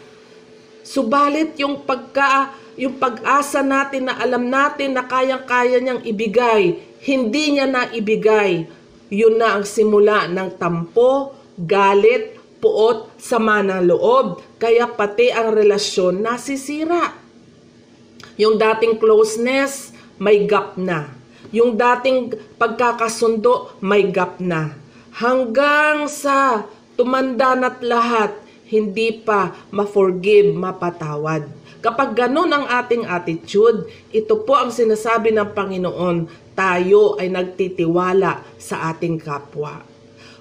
Subalit 0.87 1.59
yung 1.59 1.83
pagka 1.83 2.55
yung 2.73 2.97
pag-asa 2.97 3.61
natin 3.61 4.09
na 4.09 4.17
alam 4.17 4.49
natin 4.49 4.97
na 4.97 5.05
kayang-kaya 5.05 5.77
niyang 5.77 6.01
ibigay, 6.09 6.81
hindi 7.05 7.59
niya 7.59 7.69
na 7.69 7.85
ibigay. 7.93 8.65
Yun 9.13 9.37
na 9.37 9.61
ang 9.61 9.65
simula 9.69 10.25
ng 10.25 10.57
tampo, 10.57 11.37
galit, 11.61 12.33
puot, 12.65 13.13
sama 13.21 13.61
ng 13.61 13.93
loob. 13.93 14.41
Kaya 14.57 14.89
pati 14.89 15.29
ang 15.29 15.53
relasyon 15.53 16.25
nasisira. 16.25 17.13
Yung 18.41 18.57
dating 18.57 18.97
closeness, 18.97 19.93
may 20.17 20.49
gap 20.49 20.81
na. 20.81 21.13
Yung 21.53 21.77
dating 21.77 22.33
pagkakasundo, 22.57 23.77
may 23.85 24.09
gap 24.09 24.41
na 24.41 24.82
hanggang 25.17 26.09
sa 26.09 26.65
tumanda 26.97 27.53
na't 27.53 27.85
lahat, 27.85 28.33
hindi 28.73 29.13
pa 29.13 29.53
ma-forgive, 29.69 30.57
mapatawad. 30.57 31.45
Kapag 31.83 32.15
ganun 32.15 32.49
ang 32.49 32.65
ating 32.65 33.05
attitude, 33.05 33.91
ito 34.15 34.39
po 34.47 34.57
ang 34.57 34.73
sinasabi 34.73 35.35
ng 35.35 35.51
Panginoon, 35.53 36.31
tayo 36.57 37.19
ay 37.19 37.29
nagtitiwala 37.29 38.41
sa 38.57 38.95
ating 38.95 39.19
kapwa. 39.21 39.83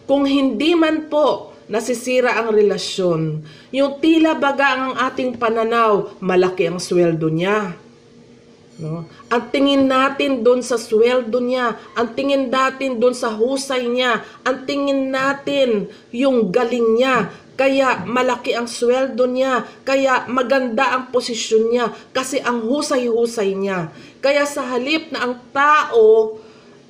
Kung 0.06 0.24
hindi 0.24 0.78
man 0.78 1.12
po 1.12 1.52
nasisira 1.72 2.40
ang 2.40 2.54
relasyon, 2.54 3.42
yung 3.74 4.00
tila 4.00 4.38
baga 4.38 4.68
ang 4.76 4.94
ating 5.12 5.40
pananaw, 5.40 6.20
malaki 6.22 6.70
ang 6.70 6.80
sweldo 6.80 7.28
niya 7.32 7.74
No? 8.82 9.06
Ang 9.30 9.44
tingin 9.54 9.86
natin 9.86 10.42
doon 10.42 10.66
sa 10.66 10.76
sweldo 10.82 11.38
niya, 11.38 11.78
ang 11.94 12.18
tingin 12.18 12.50
natin 12.50 12.98
doon 12.98 13.14
sa 13.14 13.30
husay 13.30 13.86
niya, 13.86 14.26
ang 14.42 14.66
tingin 14.66 15.14
natin 15.14 15.86
yung 16.10 16.50
galing 16.50 16.98
niya, 16.98 17.30
kaya 17.54 18.02
malaki 18.10 18.58
ang 18.58 18.66
sweldo 18.66 19.30
niya, 19.30 19.70
kaya 19.86 20.26
maganda 20.26 20.98
ang 20.98 21.14
posisyon 21.14 21.70
niya, 21.70 21.94
kasi 22.10 22.42
ang 22.42 22.66
husay-husay 22.66 23.54
niya. 23.54 23.94
Kaya 24.18 24.50
sa 24.50 24.66
halip 24.66 25.14
na 25.14 25.30
ang 25.30 25.36
tao 25.54 26.42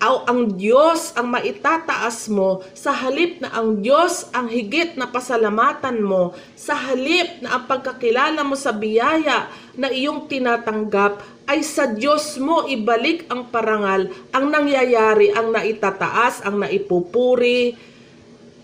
o 0.01 0.25
ang 0.25 0.57
Diyos 0.57 1.13
ang 1.13 1.29
maitataas 1.29 2.25
mo, 2.25 2.65
sa 2.73 2.89
halip 2.89 3.37
na 3.37 3.53
ang 3.53 3.85
Diyos 3.85 4.25
ang 4.33 4.49
higit 4.49 4.97
na 4.97 5.05
pasalamatan 5.05 6.01
mo, 6.01 6.33
sa 6.57 6.73
halip 6.73 7.37
na 7.45 7.61
ang 7.61 7.69
pagkakilala 7.69 8.41
mo 8.41 8.57
sa 8.57 8.73
biyaya 8.73 9.45
na 9.77 9.93
iyong 9.93 10.25
tinatanggap, 10.25 11.21
ay 11.45 11.61
sa 11.61 11.85
Diyos 11.85 12.41
mo 12.41 12.65
ibalik 12.65 13.29
ang 13.29 13.53
parangal, 13.53 14.09
ang 14.33 14.49
nangyayari, 14.49 15.29
ang 15.37 15.53
naitataas, 15.53 16.41
ang 16.49 16.65
naipupuri, 16.65 17.77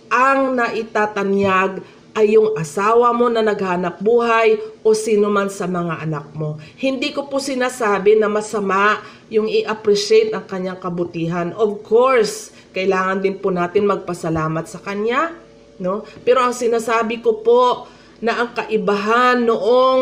ang 0.09 0.55
naitatanyag 0.55 1.83
ay 2.17 2.33
yung 2.33 2.57
asawa 2.57 3.13
mo 3.13 3.29
na 3.29 3.45
naghanap 3.45 4.01
buhay 4.01 4.57
o 4.81 4.97
sino 4.97 5.29
man 5.29 5.53
sa 5.53 5.69
mga 5.69 6.01
anak 6.01 6.33
mo. 6.33 6.57
Hindi 6.81 7.13
ko 7.13 7.29
po 7.29 7.37
sinasabi 7.37 8.17
na 8.17 8.25
masama 8.25 8.97
yung 9.29 9.45
i-appreciate 9.45 10.33
ang 10.33 10.49
kanyang 10.49 10.81
kabutihan. 10.81 11.53
Of 11.53 11.85
course, 11.85 12.49
kailangan 12.73 13.21
din 13.21 13.37
po 13.37 13.53
natin 13.53 13.85
magpasalamat 13.85 14.65
sa 14.65 14.81
kanya, 14.81 15.29
no? 15.77 16.01
Pero 16.25 16.41
ang 16.41 16.57
sinasabi 16.57 17.21
ko 17.21 17.45
po 17.45 17.85
na 18.17 18.41
ang 18.41 18.49
kaibahan 18.57 19.45
noong 19.45 20.01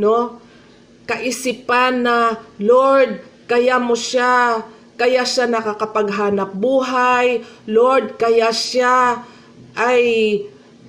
no 0.00 0.40
kaisipan 1.10 2.06
na, 2.06 2.38
Lord, 2.62 3.18
kaya 3.50 3.82
mo 3.82 3.98
siya, 3.98 4.62
kaya 4.94 5.26
siya 5.26 5.50
nakakapaghanap 5.50 6.54
buhay, 6.54 7.42
Lord, 7.66 8.14
kaya 8.14 8.54
siya 8.54 9.26
ay 9.74 10.02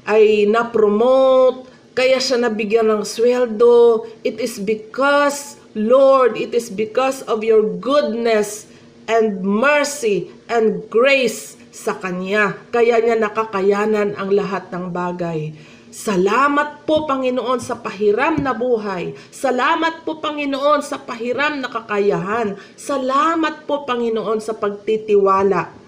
ay 0.06 0.50
na-promote, 0.50 1.70
kaya 1.92 2.18
siya 2.24 2.40
nabigyan 2.40 2.88
ng 2.88 3.04
sweldo. 3.04 4.08
It 4.24 4.40
is 4.40 4.58
because, 4.58 5.60
Lord, 5.76 6.40
it 6.40 6.56
is 6.56 6.72
because 6.72 7.22
of 7.28 7.44
your 7.44 7.62
goodness 7.62 8.72
and 9.12 9.44
mercy 9.44 10.32
and 10.48 10.88
grace 10.88 11.60
sa 11.76 12.00
Kanya. 12.00 12.56
Kaya 12.72 13.04
niya 13.04 13.20
nakakayanan 13.20 14.16
ang 14.16 14.30
lahat 14.32 14.72
ng 14.72 14.92
bagay. 14.92 15.52
Salamat 15.92 16.88
po 16.88 17.04
Panginoon 17.04 17.60
sa 17.60 17.76
pahiram 17.76 18.40
na 18.40 18.56
buhay. 18.56 19.12
Salamat 19.28 20.08
po 20.08 20.24
Panginoon 20.24 20.80
sa 20.80 20.96
pahiram 21.04 21.60
na 21.60 21.68
kakayahan. 21.68 22.56
Salamat 22.80 23.68
po 23.68 23.84
Panginoon 23.84 24.40
sa 24.40 24.56
pagtitiwala 24.56 25.81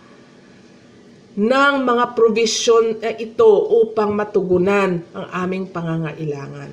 ng 1.34 1.76
mga 1.82 2.14
provision 2.14 3.02
na 3.02 3.10
ito 3.10 3.50
upang 3.82 4.14
matugunan 4.14 5.02
ang 5.18 5.28
aming 5.34 5.66
pangangailangan. 5.66 6.70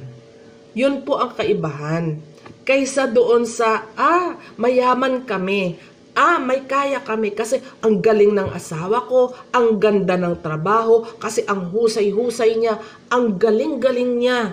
Yun 0.76 1.00
po 1.00 1.16
ang 1.16 1.32
kaibahan. 1.32 2.20
Kaysa 2.68 3.08
doon 3.08 3.48
sa, 3.48 3.88
ah, 3.96 4.36
mayaman 4.60 5.24
kami, 5.24 5.80
ah, 6.12 6.36
may 6.36 6.68
kaya 6.68 7.00
kami 7.00 7.32
kasi 7.32 7.64
ang 7.80 8.04
galing 8.04 8.36
ng 8.36 8.52
asawa 8.52 9.08
ko, 9.08 9.32
ang 9.48 9.80
ganda 9.80 10.20
ng 10.20 10.36
trabaho, 10.44 11.08
kasi 11.16 11.40
ang 11.48 11.72
husay-husay 11.72 12.60
niya, 12.60 12.76
ang 13.08 13.40
galing-galing 13.40 14.20
niya. 14.20 14.52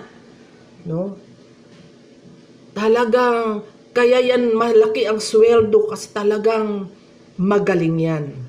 No? 0.88 1.20
Talagang, 2.72 3.60
kaya 3.92 4.24
yan 4.24 4.56
malaki 4.56 5.04
ang 5.04 5.20
sweldo 5.20 5.84
kasi 5.92 6.16
talagang 6.16 6.88
magaling 7.36 7.98
yan. 8.00 8.47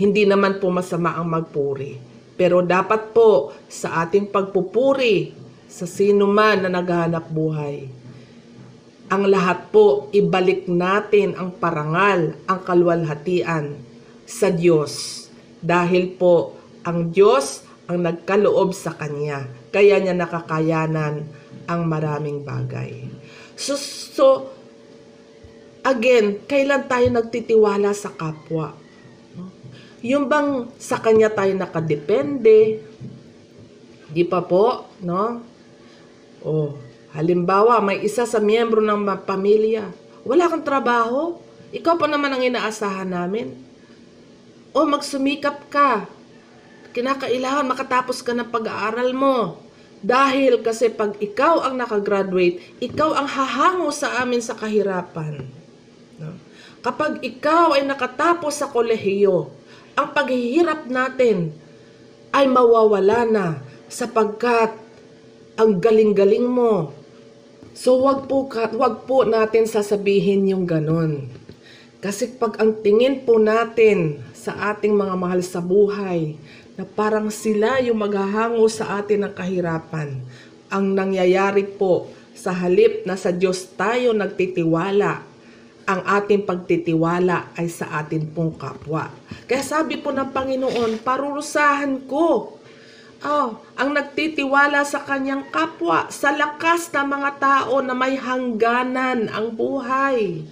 Hindi 0.00 0.24
naman 0.24 0.56
po 0.56 0.72
masama 0.72 1.12
ang 1.20 1.28
magpuri. 1.28 2.00
Pero 2.40 2.64
dapat 2.64 3.12
po 3.12 3.52
sa 3.68 4.00
ating 4.00 4.32
pagpupuri 4.32 5.36
sa 5.68 5.84
sino 5.84 6.24
man 6.24 6.64
na 6.64 6.72
naghahanap 6.72 7.28
buhay, 7.28 7.84
ang 9.12 9.28
lahat 9.28 9.68
po 9.68 10.08
ibalik 10.08 10.64
natin 10.72 11.36
ang 11.36 11.52
parangal, 11.52 12.32
ang 12.48 12.60
kalwalhatian 12.64 13.76
sa 14.24 14.48
Diyos. 14.48 15.26
Dahil 15.60 16.16
po 16.16 16.56
ang 16.80 17.12
Diyos 17.12 17.68
ang 17.84 18.00
nagkaloob 18.00 18.72
sa 18.72 18.96
Kanya. 18.96 19.44
Kaya 19.68 20.00
niya 20.00 20.16
nakakayanan 20.16 21.26
ang 21.68 21.80
maraming 21.84 22.40
bagay. 22.40 23.04
So, 23.52 23.76
so 23.76 24.48
again, 25.84 26.40
kailan 26.48 26.88
tayo 26.88 27.10
nagtitiwala 27.12 27.92
sa 27.92 28.14
kapwa? 28.16 28.72
Yung 30.00 30.32
bang 30.32 30.64
sa 30.80 30.96
kanya 30.96 31.28
tayo 31.28 31.52
nakadepende? 31.52 32.80
Di 34.08 34.24
pa 34.24 34.40
po, 34.40 34.88
no? 35.04 35.44
Oh, 36.40 36.80
halimbawa, 37.12 37.84
may 37.84 38.00
isa 38.00 38.24
sa 38.24 38.40
miyembro 38.40 38.80
ng 38.80 39.04
pamilya. 39.28 39.92
Wala 40.24 40.48
kang 40.48 40.64
trabaho? 40.64 41.36
Ikaw 41.70 41.94
pa 42.00 42.08
naman 42.08 42.32
ang 42.32 42.42
inaasahan 42.42 43.12
namin. 43.12 43.54
O 44.72 44.88
magsumikap 44.88 45.68
ka. 45.68 46.08
Kinakailangan 46.90 47.70
makatapos 47.70 48.24
ka 48.24 48.32
ng 48.34 48.48
pag-aaral 48.50 49.12
mo. 49.14 49.60
Dahil 50.00 50.64
kasi 50.64 50.88
pag 50.88 51.12
ikaw 51.20 51.60
ang 51.60 51.76
nakagraduate, 51.76 52.80
ikaw 52.80 53.12
ang 53.12 53.28
hahango 53.28 53.92
sa 53.92 54.24
amin 54.24 54.40
sa 54.40 54.56
kahirapan. 54.56 55.44
No? 56.16 56.32
Kapag 56.80 57.20
ikaw 57.20 57.76
ay 57.76 57.84
nakatapos 57.84 58.56
sa 58.56 58.72
kolehiyo, 58.72 59.52
ang 60.00 60.16
paghihirap 60.16 60.88
natin 60.88 61.52
ay 62.32 62.48
mawawala 62.48 63.28
na 63.28 63.46
sapagkat 63.92 64.72
ang 65.60 65.76
galing-galing 65.76 66.48
mo. 66.48 66.96
So 67.76 68.00
wag 68.00 68.24
po, 68.24 68.48
wag 68.80 69.04
po 69.04 69.28
natin 69.28 69.68
sasabihin 69.68 70.48
yung 70.48 70.64
ganun. 70.64 71.28
Kasi 72.00 72.32
pag 72.32 72.56
ang 72.56 72.80
tingin 72.80 73.28
po 73.28 73.36
natin 73.36 74.24
sa 74.32 74.72
ating 74.72 74.96
mga 74.96 75.14
mahal 75.20 75.44
sa 75.44 75.60
buhay, 75.60 76.40
na 76.80 76.88
parang 76.88 77.28
sila 77.28 77.76
yung 77.84 78.00
maghahango 78.00 78.64
sa 78.72 79.04
atin 79.04 79.28
ng 79.28 79.36
kahirapan, 79.36 80.16
ang 80.72 80.96
nangyayari 80.96 81.68
po 81.68 82.08
sa 82.32 82.56
halip 82.56 83.04
na 83.04 83.20
sa 83.20 83.28
Diyos 83.28 83.68
tayo 83.76 84.16
nagtitiwala, 84.16 85.28
ang 85.90 86.06
ating 86.06 86.46
pagtitiwala 86.46 87.58
ay 87.58 87.66
sa 87.66 87.98
atin 87.98 88.30
pong 88.30 88.54
kapwa. 88.54 89.10
Kaya 89.50 89.66
sabi 89.66 89.98
po 89.98 90.14
ng 90.14 90.30
Panginoon, 90.30 91.02
parurusahan 91.02 92.06
ko 92.06 92.60
oh, 93.24 93.48
ang 93.76 93.90
nagtitiwala 93.92 94.84
sa 94.84 95.04
kanyang 95.04 95.48
kapwa 95.52 96.08
sa 96.08 96.32
lakas 96.32 96.88
ng 96.92 97.06
mga 97.08 97.30
tao 97.40 97.82
na 97.84 97.92
may 97.92 98.16
hangganan 98.16 99.28
ang 99.28 99.52
buhay. 99.52 100.44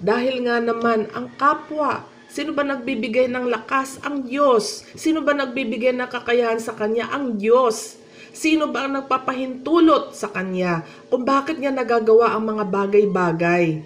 Dahil 0.00 0.48
nga 0.48 0.56
naman 0.64 1.12
ang 1.12 1.28
kapwa, 1.36 2.08
sino 2.32 2.56
ba 2.56 2.64
nagbibigay 2.64 3.28
ng 3.28 3.52
lakas? 3.52 4.00
Ang 4.00 4.24
Diyos. 4.24 4.88
Sino 4.96 5.20
ba 5.20 5.36
nagbibigay 5.36 5.92
ng 5.92 6.08
kakayahan 6.08 6.56
sa 6.56 6.72
Kanya? 6.72 7.12
Ang 7.12 7.36
Diyos. 7.36 8.00
Sino 8.32 8.70
ba 8.72 8.88
ang 8.88 8.96
nagpapahintulot 8.96 10.16
sa 10.16 10.32
Kanya? 10.32 10.88
Kung 11.12 11.28
bakit 11.28 11.60
niya 11.60 11.74
nagagawa 11.74 12.32
ang 12.32 12.48
mga 12.48 12.64
bagay-bagay? 12.72 13.84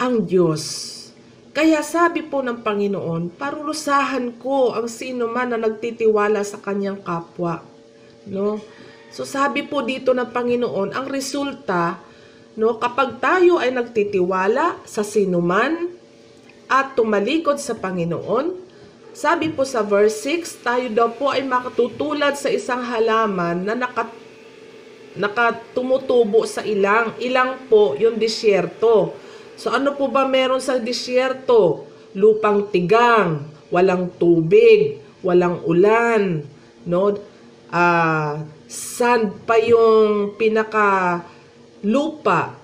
Ang 0.00 0.24
Diyos. 0.24 0.96
Kaya 1.52 1.84
sabi 1.84 2.24
po 2.24 2.40
ng 2.40 2.64
Panginoon, 2.64 3.36
parurusahan 3.36 4.40
ko 4.40 4.72
ang 4.72 4.88
sino 4.88 5.28
man 5.28 5.52
na 5.52 5.60
nagtitiwala 5.60 6.40
sa 6.40 6.56
kanyang 6.56 7.04
kapwa. 7.04 7.60
No? 8.24 8.64
So 9.12 9.28
sabi 9.28 9.60
po 9.68 9.84
dito 9.84 10.16
ng 10.16 10.32
Panginoon, 10.32 10.96
ang 10.96 11.04
resulta, 11.04 12.00
no, 12.56 12.80
kapag 12.80 13.20
tayo 13.20 13.60
ay 13.60 13.76
nagtitiwala 13.76 14.80
sa 14.88 15.04
sino 15.04 15.44
man 15.44 15.92
at 16.64 16.96
tumalikod 16.96 17.60
sa 17.60 17.76
Panginoon, 17.76 18.56
sabi 19.12 19.52
po 19.52 19.68
sa 19.68 19.84
verse 19.84 20.16
6, 20.24 20.64
tayo 20.64 20.88
daw 20.96 21.12
po 21.12 21.28
ay 21.28 21.44
makatutulad 21.44 22.40
sa 22.40 22.48
isang 22.48 22.80
halaman 22.80 23.68
na 23.68 23.76
nakat 23.76 24.08
nakatumutubo 25.12 26.48
sa 26.48 26.64
ilang. 26.64 27.12
Ilang 27.20 27.68
po 27.68 27.98
yung 28.00 28.16
disyerto. 28.16 29.28
So 29.60 29.68
ano 29.68 29.92
po 29.92 30.08
ba 30.08 30.24
meron 30.24 30.64
sa 30.64 30.80
disyerto? 30.80 31.84
Lupang 32.16 32.72
tigang, 32.72 33.44
walang 33.68 34.08
tubig, 34.16 35.04
walang 35.20 35.60
ulan, 35.68 36.48
no? 36.88 37.12
Ah, 37.68 38.40
sand 38.64 39.44
pa 39.44 39.60
yung 39.60 40.32
pinaka 40.40 41.20
lupa. 41.84 42.56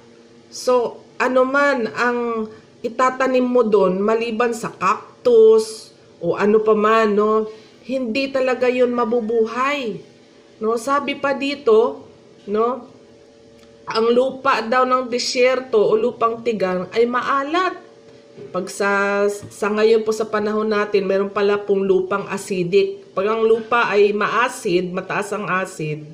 So 0.48 1.04
ano 1.20 1.44
man 1.44 1.84
ang 1.92 2.48
itatanim 2.80 3.44
mo 3.44 3.60
doon 3.60 4.00
maliban 4.00 4.56
sa 4.56 4.72
cactus 4.72 5.92
o 6.16 6.32
ano 6.32 6.64
pa 6.64 6.72
man, 6.72 7.12
no? 7.12 7.44
Hindi 7.84 8.32
talaga 8.32 8.72
'yun 8.72 8.96
mabubuhay. 8.96 10.00
No, 10.64 10.80
sabi 10.80 11.12
pa 11.20 11.36
dito, 11.36 12.08
no? 12.48 12.95
Ang 13.86 14.10
lupa 14.10 14.66
daw 14.66 14.82
ng 14.82 15.06
disyerto 15.06 15.78
o 15.78 15.94
lupang 15.94 16.42
tigang 16.42 16.90
ay 16.90 17.06
maalat. 17.06 17.78
Pag 18.50 18.66
sa, 18.66 19.24
sa 19.30 19.66
ngayon 19.70 20.02
po 20.02 20.10
sa 20.10 20.26
panahon 20.26 20.66
natin, 20.66 21.06
meron 21.06 21.30
pala 21.30 21.56
pong 21.56 21.86
lupang 21.86 22.26
acidic. 22.26 23.06
Pag 23.14 23.30
ang 23.30 23.42
lupa 23.46 23.86
ay 23.88 24.10
maasid, 24.10 24.90
mataas 24.90 25.32
ang 25.32 25.46
acid, 25.48 26.04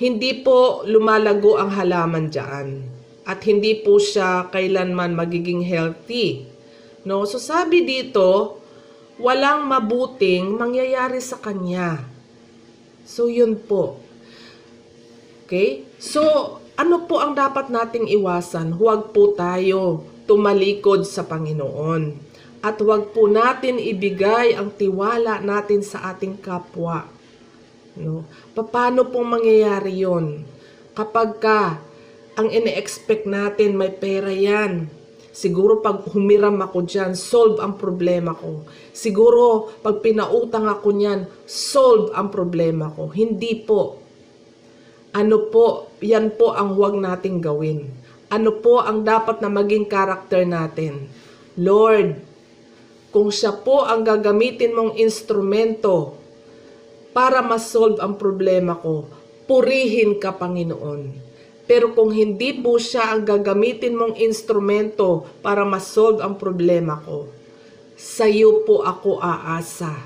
hindi 0.00 0.40
po 0.40 0.82
lumalago 0.88 1.60
ang 1.60 1.70
halaman 1.70 2.32
dyan. 2.32 2.82
At 3.28 3.44
hindi 3.44 3.78
po 3.84 4.00
siya 4.00 4.48
kailanman 4.48 5.12
magiging 5.12 5.62
healthy. 5.62 6.48
No? 7.04 7.28
So 7.28 7.36
sabi 7.36 7.84
dito, 7.84 8.58
walang 9.20 9.68
mabuting 9.68 10.56
mangyayari 10.56 11.20
sa 11.20 11.36
kanya. 11.38 12.00
So 13.04 13.28
yun 13.28 13.60
po. 13.60 14.00
Okay? 15.46 15.86
So, 16.02 16.58
ano 16.76 17.08
po 17.08 17.24
ang 17.24 17.32
dapat 17.32 17.72
nating 17.72 18.12
iwasan? 18.20 18.76
Huwag 18.76 19.16
po 19.16 19.32
tayo 19.32 20.04
tumalikod 20.28 21.08
sa 21.08 21.24
Panginoon. 21.24 22.28
At 22.60 22.76
huwag 22.84 23.16
po 23.16 23.24
natin 23.30 23.80
ibigay 23.80 24.52
ang 24.52 24.74
tiwala 24.76 25.40
natin 25.40 25.80
sa 25.80 26.12
ating 26.12 26.36
kapwa. 26.36 27.08
No? 27.96 28.28
Paano 28.52 29.08
pong 29.08 29.40
mangyayari 29.40 30.04
yon? 30.04 30.44
Kapag 30.92 31.40
ka, 31.40 31.80
ang 32.36 32.48
ine-expect 32.52 33.24
natin 33.24 33.80
may 33.80 33.88
pera 33.88 34.28
yan. 34.28 34.92
Siguro 35.32 35.80
pag 35.80 36.04
humiram 36.12 36.60
ako 36.60 36.84
dyan, 36.84 37.12
solve 37.16 37.60
ang 37.60 37.76
problema 37.80 38.36
ko. 38.36 38.64
Siguro 38.92 39.72
pag 39.80 40.00
pinautang 40.04 40.68
ako 40.68 40.92
niyan, 40.92 41.28
solve 41.48 42.12
ang 42.12 42.28
problema 42.28 42.92
ko. 42.92 43.08
Hindi 43.08 43.64
po. 43.64 44.05
Ano 45.16 45.48
po, 45.48 45.88
yan 46.04 46.28
po 46.36 46.52
ang 46.52 46.76
huwag 46.76 46.92
nating 47.00 47.40
gawin. 47.40 47.88
Ano 48.28 48.60
po 48.60 48.84
ang 48.84 49.00
dapat 49.00 49.40
na 49.40 49.48
maging 49.48 49.88
karakter 49.88 50.44
natin? 50.44 51.08
Lord, 51.56 52.20
kung 53.16 53.32
siya 53.32 53.56
po 53.56 53.88
ang 53.88 54.04
gagamitin 54.04 54.76
mong 54.76 55.00
instrumento 55.00 56.20
para 57.16 57.40
ma-solve 57.40 57.96
ang 57.96 58.20
problema 58.20 58.76
ko, 58.76 59.08
purihin 59.48 60.20
ka, 60.20 60.36
Panginoon. 60.36 61.16
Pero 61.64 61.96
kung 61.96 62.12
hindi 62.12 62.52
po 62.52 62.76
siya 62.76 63.16
ang 63.16 63.24
gagamitin 63.24 63.96
mong 63.96 64.20
instrumento 64.20 65.24
para 65.40 65.64
masolve 65.64 66.20
ang 66.20 66.36
problema 66.36 67.00
ko, 67.00 67.24
sa 67.96 68.28
iyo 68.28 68.68
po 68.68 68.84
ako 68.84 69.16
aasa. 69.24 69.96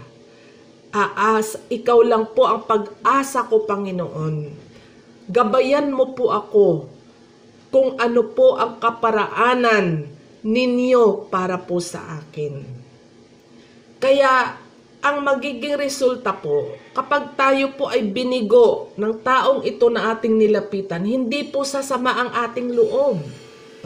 Aas, 0.95 1.59
ikaw 1.67 1.99
lang 1.99 2.31
po 2.31 2.47
ang 2.47 2.63
pag-asa 2.63 3.43
ko, 3.51 3.67
Panginoon. 3.67 4.70
Gabayan 5.31 5.95
mo 5.95 6.11
po 6.11 6.35
ako 6.35 6.91
kung 7.71 7.95
ano 8.03 8.27
po 8.35 8.59
ang 8.59 8.83
kaparaanan 8.83 10.11
ninyo 10.43 11.31
para 11.31 11.55
po 11.55 11.79
sa 11.79 12.19
akin. 12.19 12.67
Kaya 14.03 14.59
ang 14.99 15.23
magiging 15.23 15.79
resulta 15.79 16.35
po, 16.35 16.75
kapag 16.91 17.39
tayo 17.39 17.71
po 17.79 17.87
ay 17.87 18.11
binigo 18.11 18.91
ng 18.99 19.23
taong 19.23 19.63
ito 19.63 19.87
na 19.87 20.11
ating 20.11 20.35
nilapitan, 20.35 21.07
hindi 21.07 21.47
po 21.47 21.63
sasama 21.63 22.11
ang 22.11 22.31
ating 22.51 22.75
loob. 22.75 23.23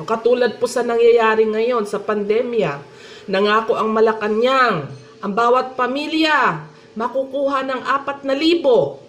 Katulad 0.00 0.56
po 0.56 0.64
sa 0.64 0.80
nangyayari 0.80 1.44
ngayon 1.44 1.84
sa 1.84 2.00
pandemya, 2.00 2.80
nangako 3.28 3.76
ang 3.76 3.92
Malacanang, 3.92 4.88
ang 5.20 5.32
bawat 5.36 5.76
pamilya 5.76 6.72
makukuha 6.94 7.66
ng 7.66 7.80
apat 7.84 8.22
na 8.24 8.32
libo. 8.32 9.02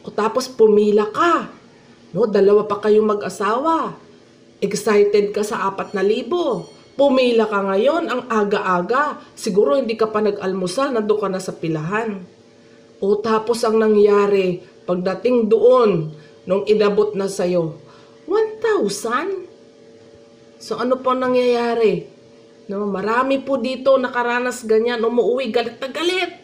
O 0.00 0.08
tapos 0.08 0.48
pumila 0.48 1.08
ka. 1.12 1.59
No, 2.10 2.26
dalawa 2.26 2.66
pa 2.66 2.82
kayong 2.82 3.06
mag-asawa. 3.06 3.94
Excited 4.58 5.30
ka 5.30 5.46
sa 5.46 5.70
apat 5.70 5.94
na 5.94 6.02
libo. 6.02 6.66
Pumila 6.98 7.46
ka 7.46 7.62
ngayon, 7.64 8.10
ang 8.10 8.26
aga-aga. 8.26 9.22
Siguro 9.38 9.78
hindi 9.78 9.94
ka 9.94 10.10
pa 10.10 10.18
nag-almusal, 10.20 10.90
nando 10.90 11.14
ka 11.16 11.30
na 11.30 11.38
sa 11.38 11.54
pilahan. 11.54 12.18
O 13.00 13.16
tapos 13.22 13.64
ang 13.64 13.80
nangyari, 13.80 14.60
pagdating 14.84 15.48
doon, 15.48 16.12
nung 16.44 16.66
inabot 16.66 17.14
na 17.14 17.30
sa'yo, 17.30 17.78
1,000? 18.26 20.60
So 20.60 20.76
ano 20.76 21.00
po 21.00 21.16
nangyayari? 21.16 22.04
No, 22.68 22.84
marami 22.86 23.40
po 23.40 23.56
dito 23.56 23.96
nakaranas 23.96 24.68
ganyan, 24.68 25.02
umuwi 25.02 25.50
galit 25.50 25.80
na 25.80 25.88
galit. 25.88 26.39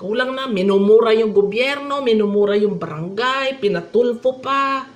Kulang 0.00 0.32
na, 0.32 0.48
minumura 0.48 1.12
yung 1.12 1.36
gobyerno, 1.36 2.00
minumura 2.00 2.56
yung 2.56 2.80
barangay, 2.80 3.60
pinatulfo 3.60 4.40
pa. 4.40 4.88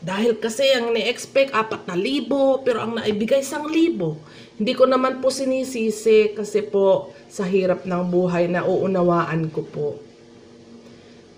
Dahil 0.00 0.40
kasi 0.40 0.64
ang 0.72 0.96
ni-expect, 0.96 1.52
apat 1.52 1.84
na 1.84 1.92
libo, 1.92 2.64
pero 2.64 2.80
ang 2.80 2.96
naibigay, 2.96 3.44
isang 3.44 3.68
libo. 3.68 4.16
Hindi 4.56 4.72
ko 4.72 4.88
naman 4.88 5.20
po 5.20 5.28
sinisisi 5.28 6.32
kasi 6.32 6.64
po 6.64 7.12
sa 7.28 7.44
hirap 7.44 7.84
ng 7.84 8.02
buhay 8.08 8.48
na 8.48 8.64
uunawaan 8.64 9.52
ko 9.52 9.60
po. 9.60 10.00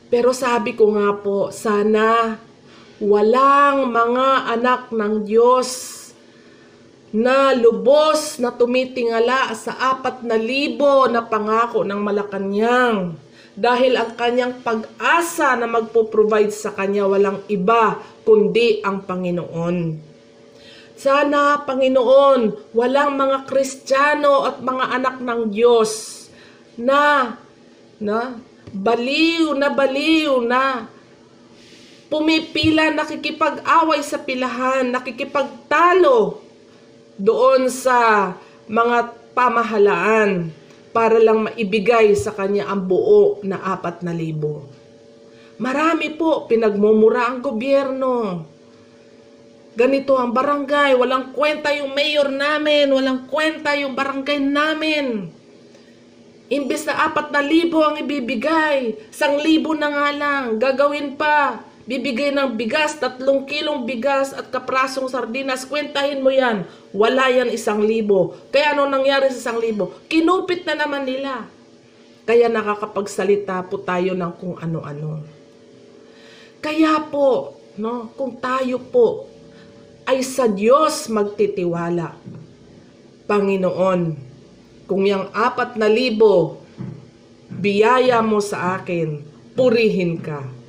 Pero 0.07 0.31
sabi 0.31 0.79
ko 0.79 0.95
nga 0.95 1.11
po, 1.19 1.51
sana 1.51 2.39
walang 3.03 3.91
mga 3.91 4.47
anak 4.47 4.95
ng 4.95 5.27
Diyos 5.27 6.02
na 7.13 7.53
lubos 7.53 8.41
na 8.41 8.49
tumitingala 8.49 9.53
sa 9.53 9.77
apat 9.93 10.25
na 10.25 10.41
libo 10.41 11.05
na 11.13 11.21
pangako 11.21 11.85
ng 11.85 12.01
Malacanang 12.01 13.21
dahil 13.53 14.01
ang 14.01 14.17
kanyang 14.17 14.65
pag-asa 14.65 15.53
na 15.61 15.69
magpo-provide 15.69 16.49
sa 16.49 16.73
kanya 16.73 17.05
walang 17.05 17.45
iba 17.53 18.01
kundi 18.25 18.81
ang 18.81 19.05
Panginoon. 19.05 20.09
Sana, 20.97 21.61
Panginoon, 21.69 22.73
walang 22.73 23.13
mga 23.21 23.45
Kristiyano 23.45 24.49
at 24.49 24.65
mga 24.65 24.85
anak 24.97 25.17
ng 25.21 25.41
Diyos 25.53 26.25
na, 26.81 27.37
na, 28.01 28.41
baliw 28.73 29.53
na 29.53 29.69
baliw 29.69 30.41
na 30.41 30.89
pumipila, 32.09 32.89
nakikipag-away 32.93 34.01
sa 34.01 34.21
pilahan, 34.21 34.89
nakikipagtalo 34.89 36.42
doon 37.23 37.71
sa 37.71 38.35
mga 38.67 39.15
pamahalaan 39.31 40.51
para 40.91 41.23
lang 41.23 41.47
maibigay 41.47 42.19
sa 42.19 42.35
kanya 42.35 42.67
ang 42.67 42.91
buo 42.91 43.39
na 43.47 43.63
apat 43.63 44.03
na 44.03 44.11
libo. 44.11 44.67
Marami 45.63 46.19
po 46.19 46.51
pinagmumura 46.51 47.31
ang 47.31 47.39
gobyerno. 47.39 48.43
Ganito 49.73 50.19
ang 50.19 50.35
barangay, 50.35 50.99
walang 50.99 51.31
kwenta 51.33 51.71
yung 51.73 51.95
mayor 51.95 52.29
namin, 52.29 52.91
walang 52.91 53.31
kwenta 53.31 53.73
yung 53.79 53.95
barangay 53.95 54.43
namin. 54.43 55.33
Imbes 56.53 56.85
na 56.85 57.09
apat 57.09 57.33
na 57.33 57.41
libo 57.41 57.81
ang 57.81 57.97
ibibigay, 57.97 59.09
sang 59.09 59.41
libo 59.41 59.73
na 59.73 59.89
nga 59.89 60.09
lang, 60.13 60.61
gagawin 60.61 61.17
pa. 61.17 61.65
Bibigay 61.83 62.31
ng 62.31 62.55
bigas, 62.55 62.95
tatlong 62.95 63.43
kilong 63.43 63.83
bigas 63.83 64.31
at 64.31 64.55
kaprasong 64.55 65.11
sardinas. 65.11 65.67
Kwentahin 65.67 66.23
mo 66.23 66.31
yan. 66.31 66.63
Wala 66.95 67.27
yan 67.27 67.51
isang 67.51 67.83
libo. 67.83 68.39
Kaya 68.55 68.71
ano 68.71 68.87
nangyari 68.87 69.27
sa 69.35 69.51
isang 69.51 69.59
libo? 69.59 69.91
Kinupit 70.07 70.63
na 70.63 70.79
naman 70.79 71.03
nila. 71.03 71.51
Kaya 72.23 72.47
nakakapagsalita 72.47 73.67
po 73.67 73.83
tayo 73.83 74.15
ng 74.15 74.33
kung 74.39 74.55
ano-ano. 74.55 75.27
Kaya 76.63 77.03
po, 77.11 77.59
no, 77.75 78.15
kung 78.15 78.39
tayo 78.39 78.79
po 78.79 79.27
ay 80.07 80.23
sa 80.23 80.47
Diyos 80.47 81.11
magtitiwala, 81.11 82.15
Panginoon, 83.27 84.01
kung 84.87 85.03
yung 85.03 85.35
apat 85.35 85.75
na 85.75 85.91
libo, 85.91 86.63
biyaya 87.51 88.23
mo 88.23 88.39
sa 88.39 88.79
akin, 88.79 89.19
purihin 89.59 90.23
ka. 90.23 90.62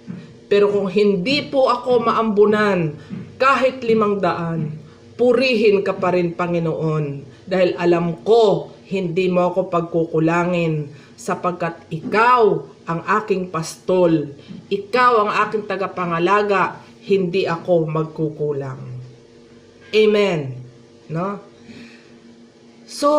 Pero 0.54 0.70
kung 0.70 0.86
hindi 0.86 1.42
po 1.50 1.66
ako 1.66 2.06
maambunan, 2.06 2.94
kahit 3.42 3.82
limang 3.82 4.22
daan, 4.22 4.78
purihin 5.18 5.82
ka 5.82 5.98
pa 5.98 6.14
rin, 6.14 6.38
Panginoon. 6.38 7.26
Dahil 7.50 7.74
alam 7.74 8.22
ko, 8.22 8.70
hindi 8.86 9.34
mo 9.34 9.50
ako 9.50 9.74
pagkukulangin 9.74 10.94
sapagkat 11.18 11.90
ikaw 11.90 12.70
ang 12.86 13.02
aking 13.18 13.50
pastol. 13.50 14.30
Ikaw 14.70 15.12
ang 15.26 15.32
aking 15.50 15.66
tagapangalaga, 15.66 16.78
hindi 17.02 17.50
ako 17.50 17.90
magkukulang. 17.90 18.78
Amen. 19.90 20.54
No? 21.10 21.42
So, 22.86 23.10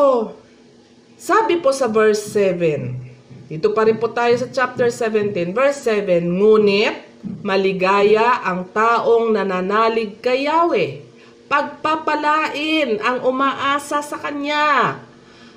sabi 1.18 1.58
po 1.58 1.74
sa 1.74 1.90
verse 1.90 2.30
7, 2.30 3.50
dito 3.50 3.74
pa 3.74 3.90
rin 3.90 3.98
po 3.98 4.06
tayo 4.14 4.38
sa 4.38 4.46
chapter 4.46 4.86
17, 4.86 5.50
verse 5.50 5.82
7, 5.82 6.22
Ngunit, 6.22 7.13
Maligaya 7.44 8.44
ang 8.44 8.68
taong 8.72 9.32
nananalig 9.32 10.20
kay 10.20 10.44
Yahweh. 10.48 11.04
Pagpapalain 11.48 13.00
ang 13.00 13.24
umaasa 13.24 14.00
sa 14.00 14.16
Kanya. 14.16 14.96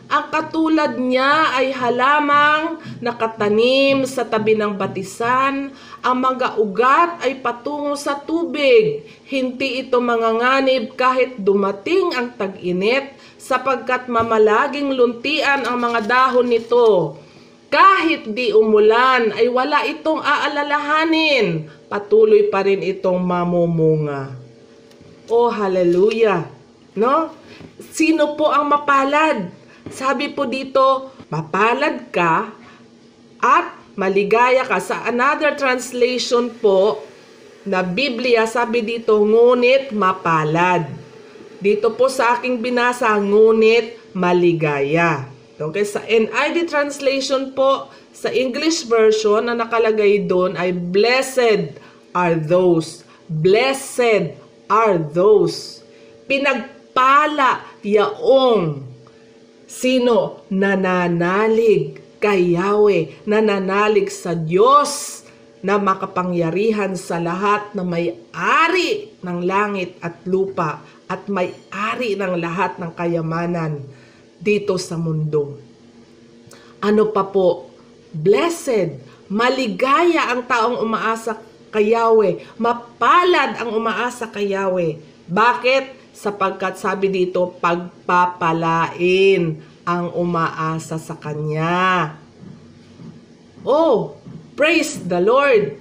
Ang 0.08 0.26
katulad 0.32 0.96
niya 0.96 1.52
ay 1.52 1.76
halamang 1.76 2.80
nakatanim 3.04 4.08
sa 4.08 4.24
tabi 4.24 4.56
ng 4.56 4.80
batisan. 4.80 5.76
Ang 6.00 6.18
mga 6.24 6.56
ugat 6.56 7.28
ay 7.28 7.44
patungo 7.44 7.96
sa 8.00 8.16
tubig. 8.16 9.04
Hindi 9.28 9.84
ito 9.84 10.00
manganganib 10.00 10.96
kahit 10.96 11.36
dumating 11.36 12.16
ang 12.16 12.32
tag-init 12.40 13.20
sapagkat 13.36 14.08
mamalaging 14.08 14.96
luntian 14.96 15.68
ang 15.68 15.76
mga 15.80 16.08
dahon 16.08 16.48
nito 16.48 17.20
kahit 17.68 18.32
di 18.32 18.56
umulan 18.56 19.36
ay 19.36 19.52
wala 19.52 19.84
itong 19.88 20.24
aalalahanin. 20.24 21.68
Patuloy 21.88 22.48
pa 22.48 22.64
rin 22.64 22.84
itong 22.84 23.20
mamumunga. 23.20 24.36
Oh, 25.28 25.52
hallelujah. 25.52 26.48
No? 26.96 27.32
Sino 27.92 28.40
po 28.40 28.52
ang 28.52 28.72
mapalad? 28.72 29.52
Sabi 29.92 30.32
po 30.32 30.48
dito, 30.48 31.12
mapalad 31.28 32.08
ka 32.12 32.52
at 33.40 33.68
maligaya 34.00 34.64
ka. 34.64 34.80
Sa 34.80 35.04
another 35.08 35.56
translation 35.60 36.52
po 36.52 37.04
na 37.68 37.84
Biblia, 37.84 38.48
sabi 38.48 38.84
dito, 38.84 39.20
ngunit 39.20 39.92
mapalad. 39.92 40.88
Dito 41.60 41.92
po 41.92 42.08
sa 42.08 42.40
aking 42.40 42.64
binasa, 42.64 43.12
ngunit 43.20 44.16
maligaya. 44.16 45.37
Okay, 45.58 45.90
sa 45.90 46.06
NIV 46.06 46.70
translation 46.70 47.50
po, 47.58 47.90
sa 48.14 48.30
English 48.30 48.86
version 48.86 49.42
na 49.42 49.58
nakalagay 49.58 50.30
doon 50.30 50.54
ay 50.54 50.70
blessed 50.70 51.82
are 52.14 52.38
those. 52.38 53.02
Blessed 53.26 54.38
are 54.70 55.02
those. 55.02 55.82
Pinagpala 56.30 57.66
yaong 57.82 58.86
sino 59.66 60.46
nananalig 60.54 62.06
kay 62.22 62.54
Yahweh, 62.54 63.26
nananalig 63.26 64.14
sa 64.14 64.38
Diyos 64.38 65.26
na 65.66 65.82
makapangyarihan 65.82 66.94
sa 66.94 67.18
lahat 67.18 67.74
na 67.74 67.82
may-ari 67.82 69.10
ng 69.26 69.40
langit 69.42 69.98
at 70.06 70.22
lupa 70.30 70.86
at 71.10 71.26
may-ari 71.26 72.14
ng 72.14 72.38
lahat 72.38 72.78
ng 72.78 72.94
kayamanan 72.94 73.97
dito 74.38 74.78
sa 74.78 74.98
mundo. 74.98 75.58
Ano 76.82 77.06
pa 77.10 77.24
po? 77.26 77.70
Blessed, 78.14 78.92
maligaya 79.28 80.32
ang 80.32 80.46
taong 80.46 80.80
umaasa 80.82 81.38
kay 81.74 81.90
Yahweh. 81.94 82.40
Mapalad 82.58 83.58
ang 83.60 83.76
umaasa 83.76 84.28
kay 84.30 84.48
Yahweh. 84.56 84.98
Bakit? 85.28 85.98
Sapagkat 86.18 86.82
sabi 86.82 87.14
dito, 87.14 87.54
pagpapalain 87.62 89.62
ang 89.86 90.10
umaasa 90.18 90.98
sa 90.98 91.14
Kanya. 91.14 92.18
Oh, 93.62 94.18
praise 94.58 94.98
the 95.06 95.22
Lord! 95.22 95.78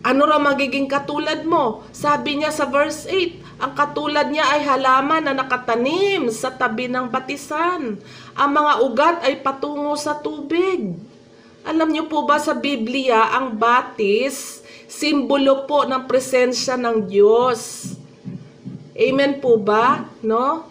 Ano 0.00 0.24
ra 0.24 0.40
magiging 0.40 0.88
katulad 0.88 1.44
mo? 1.44 1.84
Sabi 1.92 2.40
niya 2.40 2.48
sa 2.54 2.70
verse 2.70 3.04
8, 3.04 3.47
ang 3.58 3.74
katulad 3.74 4.30
niya 4.30 4.46
ay 4.54 4.62
halaman 4.62 5.26
na 5.26 5.34
nakatanim 5.34 6.30
sa 6.30 6.54
tabi 6.54 6.86
ng 6.86 7.10
batisan. 7.10 7.98
Ang 8.38 8.50
mga 8.54 8.72
ugat 8.86 9.16
ay 9.26 9.42
patungo 9.42 9.98
sa 9.98 10.14
tubig. 10.14 10.94
Alam 11.66 11.90
niyo 11.90 12.06
po 12.06 12.22
ba 12.22 12.38
sa 12.38 12.54
Biblia, 12.54 13.34
ang 13.34 13.58
batis, 13.58 14.62
simbolo 14.86 15.66
po 15.66 15.82
ng 15.82 16.06
presensya 16.06 16.78
ng 16.78 17.10
Diyos. 17.10 17.92
Amen 18.94 19.42
po 19.42 19.58
ba? 19.58 20.06
No? 20.22 20.70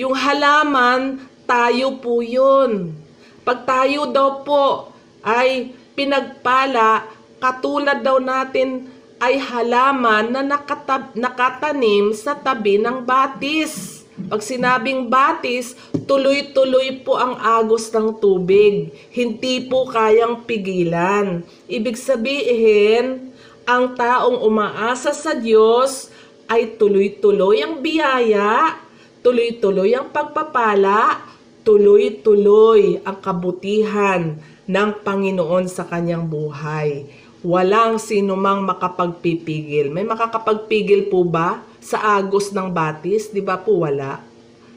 Yung 0.00 0.16
halaman, 0.16 1.20
tayo 1.44 2.00
po 2.00 2.24
yun. 2.24 2.96
Pag 3.44 3.68
tayo 3.68 4.08
daw 4.08 4.40
po 4.40 4.88
ay 5.20 5.76
pinagpala, 5.92 7.04
katulad 7.36 8.00
daw 8.00 8.16
natin 8.16 8.88
ay 9.24 9.40
halaman 9.40 10.28
na 10.28 10.44
nakatab- 10.44 11.16
nakatanim 11.16 12.12
sa 12.12 12.36
tabi 12.36 12.76
ng 12.76 13.00
batis. 13.08 14.04
Pag 14.28 14.44
sinabing 14.44 15.08
batis, 15.08 15.72
tuloy-tuloy 16.04 17.00
po 17.00 17.16
ang 17.16 17.40
agos 17.40 17.88
ng 17.88 18.20
tubig. 18.20 18.92
Hindi 19.10 19.64
po 19.64 19.88
kayang 19.88 20.44
pigilan. 20.44 21.40
Ibig 21.66 21.96
sabihin, 21.96 23.32
ang 23.64 23.96
taong 23.96 24.44
umaasa 24.44 25.16
sa 25.16 25.32
Diyos 25.32 26.12
ay 26.46 26.76
tuloy-tuloy 26.76 27.64
ang 27.64 27.80
biyaya, 27.80 28.76
tuloy-tuloy 29.24 29.96
ang 29.96 30.12
pagpapala, 30.12 31.24
tuloy-tuloy 31.64 33.00
ang 33.00 33.18
kabutihan 33.24 34.36
ng 34.68 34.90
Panginoon 35.00 35.64
sa 35.64 35.88
kanyang 35.88 36.28
buhay. 36.28 37.08
Walang 37.44 38.00
sinumang 38.00 38.64
makapagpipigil. 38.64 39.92
May 39.92 40.08
makakapagpigil 40.08 41.12
po 41.12 41.28
ba 41.28 41.60
sa 41.76 42.16
agos 42.16 42.48
ng 42.56 42.72
batis? 42.72 43.28
Di 43.28 43.44
ba 43.44 43.60
po 43.60 43.84
wala? 43.84 44.24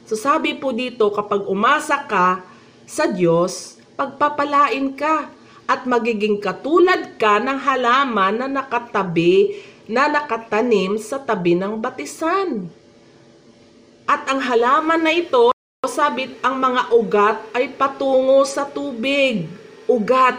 So 0.03 0.19
sabi 0.19 0.59
po 0.59 0.75
dito, 0.75 1.07
kapag 1.07 1.47
umasa 1.47 2.03
ka 2.03 2.43
sa 2.83 3.07
Diyos, 3.07 3.79
pagpapalain 3.95 4.91
ka 4.99 5.31
at 5.63 5.87
magiging 5.87 6.43
katulad 6.43 7.15
ka 7.15 7.39
ng 7.39 7.55
halaman 7.55 8.35
na 8.35 8.47
nakatabi, 8.47 9.63
na 9.87 10.11
nakatanim 10.11 10.99
sa 10.99 11.23
tabi 11.23 11.55
ng 11.55 11.79
batisan. 11.79 12.67
At 14.03 14.27
ang 14.27 14.43
halaman 14.43 14.99
na 14.99 15.15
ito, 15.15 15.55
sabi, 15.87 16.35
ang 16.43 16.59
mga 16.59 16.91
ugat 16.91 17.37
ay 17.55 17.71
patungo 17.71 18.43
sa 18.43 18.67
tubig. 18.67 19.47
Ugat 19.87 20.35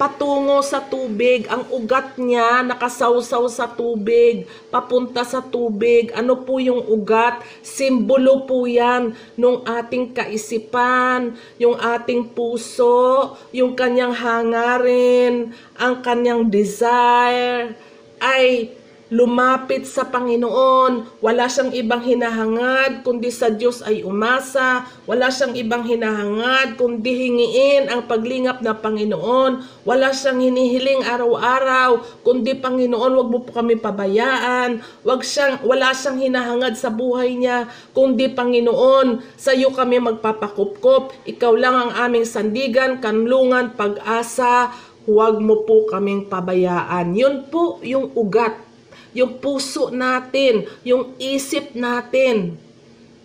patungo 0.00 0.64
sa 0.64 0.80
tubig. 0.80 1.44
Ang 1.52 1.68
ugat 1.68 2.16
niya 2.16 2.64
nakasawsaw 2.64 3.44
sa 3.52 3.68
tubig, 3.68 4.48
papunta 4.72 5.20
sa 5.28 5.44
tubig. 5.44 6.08
Ano 6.16 6.40
po 6.40 6.56
yung 6.56 6.80
ugat? 6.88 7.44
Simbolo 7.60 8.48
po 8.48 8.64
yan 8.64 9.12
nung 9.36 9.60
ating 9.68 10.16
kaisipan, 10.16 11.36
yung 11.60 11.76
ating 11.76 12.32
puso, 12.32 13.36
yung 13.52 13.76
kanyang 13.76 14.16
hangarin, 14.16 15.52
ang 15.76 16.00
kanyang 16.00 16.48
desire 16.48 17.76
ay 18.24 18.72
lumapit 19.10 19.84
sa 19.84 20.06
Panginoon. 20.06 21.20
Wala 21.20 21.50
siyang 21.50 21.74
ibang 21.74 22.00
hinahangad, 22.00 23.02
kundi 23.02 23.28
sa 23.28 23.50
Diyos 23.50 23.82
ay 23.82 24.06
umasa. 24.06 24.86
Wala 25.04 25.28
siyang 25.28 25.58
ibang 25.58 25.82
hinahangad, 25.84 26.78
kundi 26.78 27.10
hingiin 27.10 27.90
ang 27.90 28.06
paglingap 28.06 28.62
na 28.62 28.72
Panginoon. 28.78 29.82
Wala 29.82 30.14
siyang 30.14 30.38
hinihiling 30.38 31.02
araw-araw, 31.02 32.22
kundi 32.22 32.54
Panginoon, 32.56 33.12
wag 33.18 33.28
mo 33.28 33.38
po 33.42 33.50
kami 33.50 33.76
pabayaan. 33.76 34.80
Wag 35.02 35.20
siyang, 35.26 35.60
wala 35.66 35.90
siyang 35.90 36.22
hinahangad 36.22 36.78
sa 36.78 36.88
buhay 36.88 37.34
niya, 37.34 37.66
kundi 37.90 38.30
Panginoon, 38.30 39.26
sa 39.34 39.50
iyo 39.50 39.74
kami 39.74 39.98
magpapakupkop. 39.98 41.26
Ikaw 41.26 41.52
lang 41.58 41.74
ang 41.74 41.92
aming 42.08 42.24
sandigan, 42.24 43.02
kanlungan, 43.02 43.74
pag-asa. 43.74 44.70
Huwag 45.10 45.42
mo 45.42 45.66
po 45.66 45.90
kaming 45.90 46.30
pabayaan. 46.30 47.16
Yun 47.16 47.50
po 47.50 47.82
yung 47.82 48.14
ugat 48.14 48.69
yung 49.16 49.38
puso 49.42 49.90
natin, 49.90 50.66
yung 50.86 51.14
isip 51.18 51.74
natin 51.74 52.58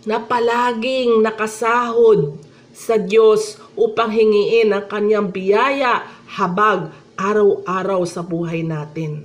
na 0.06 0.22
palaging 0.22 1.22
nakasahod 1.22 2.38
sa 2.76 3.00
Diyos 3.00 3.58
upang 3.74 4.12
hingiin 4.12 4.70
ang 4.70 4.84
kanyang 4.86 5.32
biyaya 5.32 6.06
habag 6.28 6.92
araw-araw 7.16 8.04
sa 8.04 8.20
buhay 8.20 8.60
natin. 8.62 9.24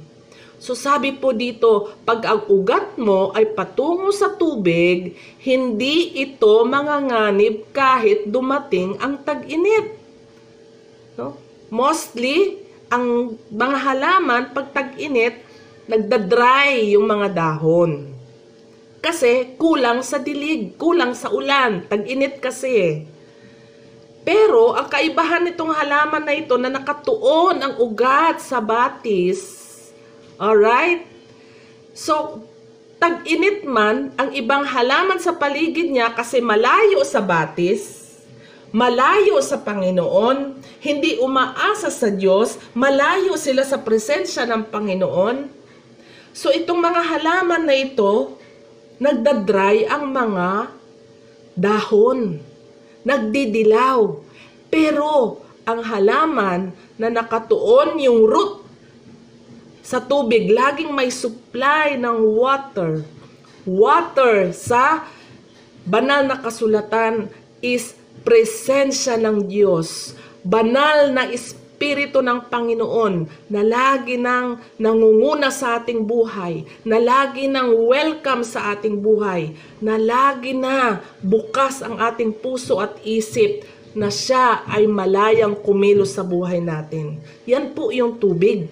So 0.61 0.77
sabi 0.77 1.17
po 1.17 1.33
dito, 1.33 1.89
pag 2.05 2.21
ang 2.23 2.45
ugat 2.45 2.93
mo 3.01 3.33
ay 3.33 3.49
patungo 3.57 4.13
sa 4.13 4.37
tubig, 4.37 5.17
hindi 5.41 6.21
ito 6.21 6.61
manganganib 6.63 7.73
kahit 7.73 8.29
dumating 8.29 8.93
ang 9.01 9.25
tag-init. 9.25 9.97
No? 11.17 11.33
Mostly, 11.73 12.61
ang 12.93 13.37
mga 13.49 13.77
halaman 13.89 14.53
pag 14.53 14.69
tag-init, 14.69 15.41
nagda-dry 15.91 16.95
yung 16.95 17.03
mga 17.03 17.35
dahon. 17.35 18.15
Kasi 19.03 19.59
kulang 19.59 19.99
sa 19.99 20.23
dilig, 20.23 20.79
kulang 20.79 21.11
sa 21.11 21.27
ulan, 21.35 21.83
tag-init 21.91 22.39
kasi. 22.39 23.03
Pero 24.23 24.77
ang 24.77 24.87
kaibahan 24.87 25.43
nitong 25.43 25.73
halaman 25.73 26.23
na 26.23 26.31
ito 26.37 26.55
na 26.55 26.71
nakatuon 26.71 27.57
ang 27.59 27.73
ugat 27.81 28.39
sa 28.39 28.61
batis, 28.61 29.41
alright? 30.37 31.03
So, 31.97 32.45
tag-init 33.01 33.65
man 33.65 34.13
ang 34.15 34.29
ibang 34.37 34.61
halaman 34.61 35.17
sa 35.17 35.33
paligid 35.33 35.89
niya 35.89 36.13
kasi 36.13 36.37
malayo 36.37 37.01
sa 37.01 37.19
batis, 37.19 38.13
malayo 38.69 39.41
sa 39.41 39.57
Panginoon, 39.57 40.61
hindi 40.85 41.17
umaasa 41.17 41.89
sa 41.89 42.13
Diyos, 42.13 42.61
malayo 42.77 43.33
sila 43.41 43.65
sa 43.65 43.81
presensya 43.81 44.45
ng 44.45 44.69
Panginoon, 44.69 45.60
So 46.31 46.47
itong 46.51 46.79
mga 46.79 47.01
halaman 47.03 47.67
na 47.67 47.75
ito, 47.75 48.39
nagdadry 49.03 49.83
ang 49.83 50.15
mga 50.15 50.71
dahon, 51.59 52.39
nagdidilaw. 53.03 54.15
Pero 54.71 55.43
ang 55.67 55.83
halaman 55.83 56.71
na 56.95 57.11
nakatuon 57.11 57.99
yung 57.99 58.23
root 58.23 58.63
sa 59.83 59.99
tubig, 59.99 60.47
laging 60.47 60.95
may 60.95 61.11
supply 61.11 61.99
ng 61.99 62.17
water. 62.37 63.03
Water 63.67 64.55
sa 64.55 65.03
banal 65.83 66.23
na 66.23 66.39
kasulatan 66.39 67.27
is 67.59 67.99
presensya 68.23 69.19
ng 69.19 69.51
Diyos. 69.51 70.15
Banal 70.47 71.11
na 71.11 71.27
espiritu 71.27 71.60
Espiritu 71.81 72.21
ng 72.21 72.45
Panginoon 72.45 73.25
na 73.49 73.65
lagi 73.65 74.13
nang 74.13 74.61
nangunguna 74.77 75.49
sa 75.49 75.81
ating 75.81 76.05
buhay, 76.05 76.61
na 76.85 77.01
lagi 77.01 77.49
nang 77.49 77.73
welcome 77.89 78.45
sa 78.45 78.77
ating 78.77 79.01
buhay, 79.01 79.57
na 79.81 79.97
lagi 79.97 80.53
na 80.53 81.01
bukas 81.25 81.81
ang 81.81 81.97
ating 81.97 82.37
puso 82.37 82.77
at 82.77 83.01
isip 83.01 83.65
na 83.97 84.13
siya 84.13 84.61
ay 84.69 84.85
malayang 84.85 85.57
kumilos 85.57 86.13
sa 86.13 86.21
buhay 86.21 86.61
natin. 86.61 87.17
Yan 87.49 87.73
po 87.73 87.89
yung 87.89 88.21
tubig. 88.21 88.69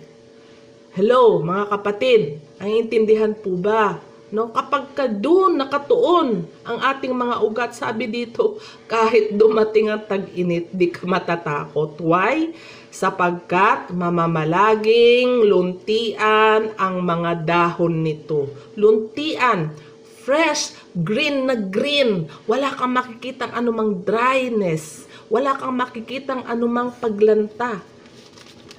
Hello, 0.93 1.41
mga 1.41 1.65
kapatid, 1.65 2.37
ang 2.61 2.69
intindihan 2.69 3.33
po 3.33 3.57
ba 3.57 3.97
No, 4.29 4.53
kapag 4.53 4.93
ka 4.93 5.09
doon 5.09 5.57
nakatuon 5.57 6.45
ang 6.61 6.77
ating 6.77 7.17
mga 7.17 7.41
ugat, 7.41 7.71
sabi 7.73 8.05
dito, 8.05 8.61
kahit 8.85 9.33
dumating 9.33 9.89
ang 9.89 10.05
tag-init, 10.05 10.69
di 10.69 10.93
ka 10.93 11.09
matatakot. 11.09 11.97
Why? 11.97 12.53
Sapagkat 12.93 13.89
mamamalaging 13.89 15.49
luntian 15.49 16.77
ang 16.77 16.95
mga 17.01 17.41
dahon 17.41 18.05
nito. 18.05 18.53
Luntian, 18.77 19.73
fresh, 20.21 20.77
green 20.93 21.49
na 21.49 21.57
green. 21.57 22.29
Wala 22.45 22.69
kang 22.77 22.93
makikitang 22.93 23.49
anumang 23.49 24.05
dryness. 24.05 25.09
Wala 25.25 25.57
kang 25.57 25.73
makikitang 25.73 26.45
anumang 26.45 26.93
paglanta 27.01 27.81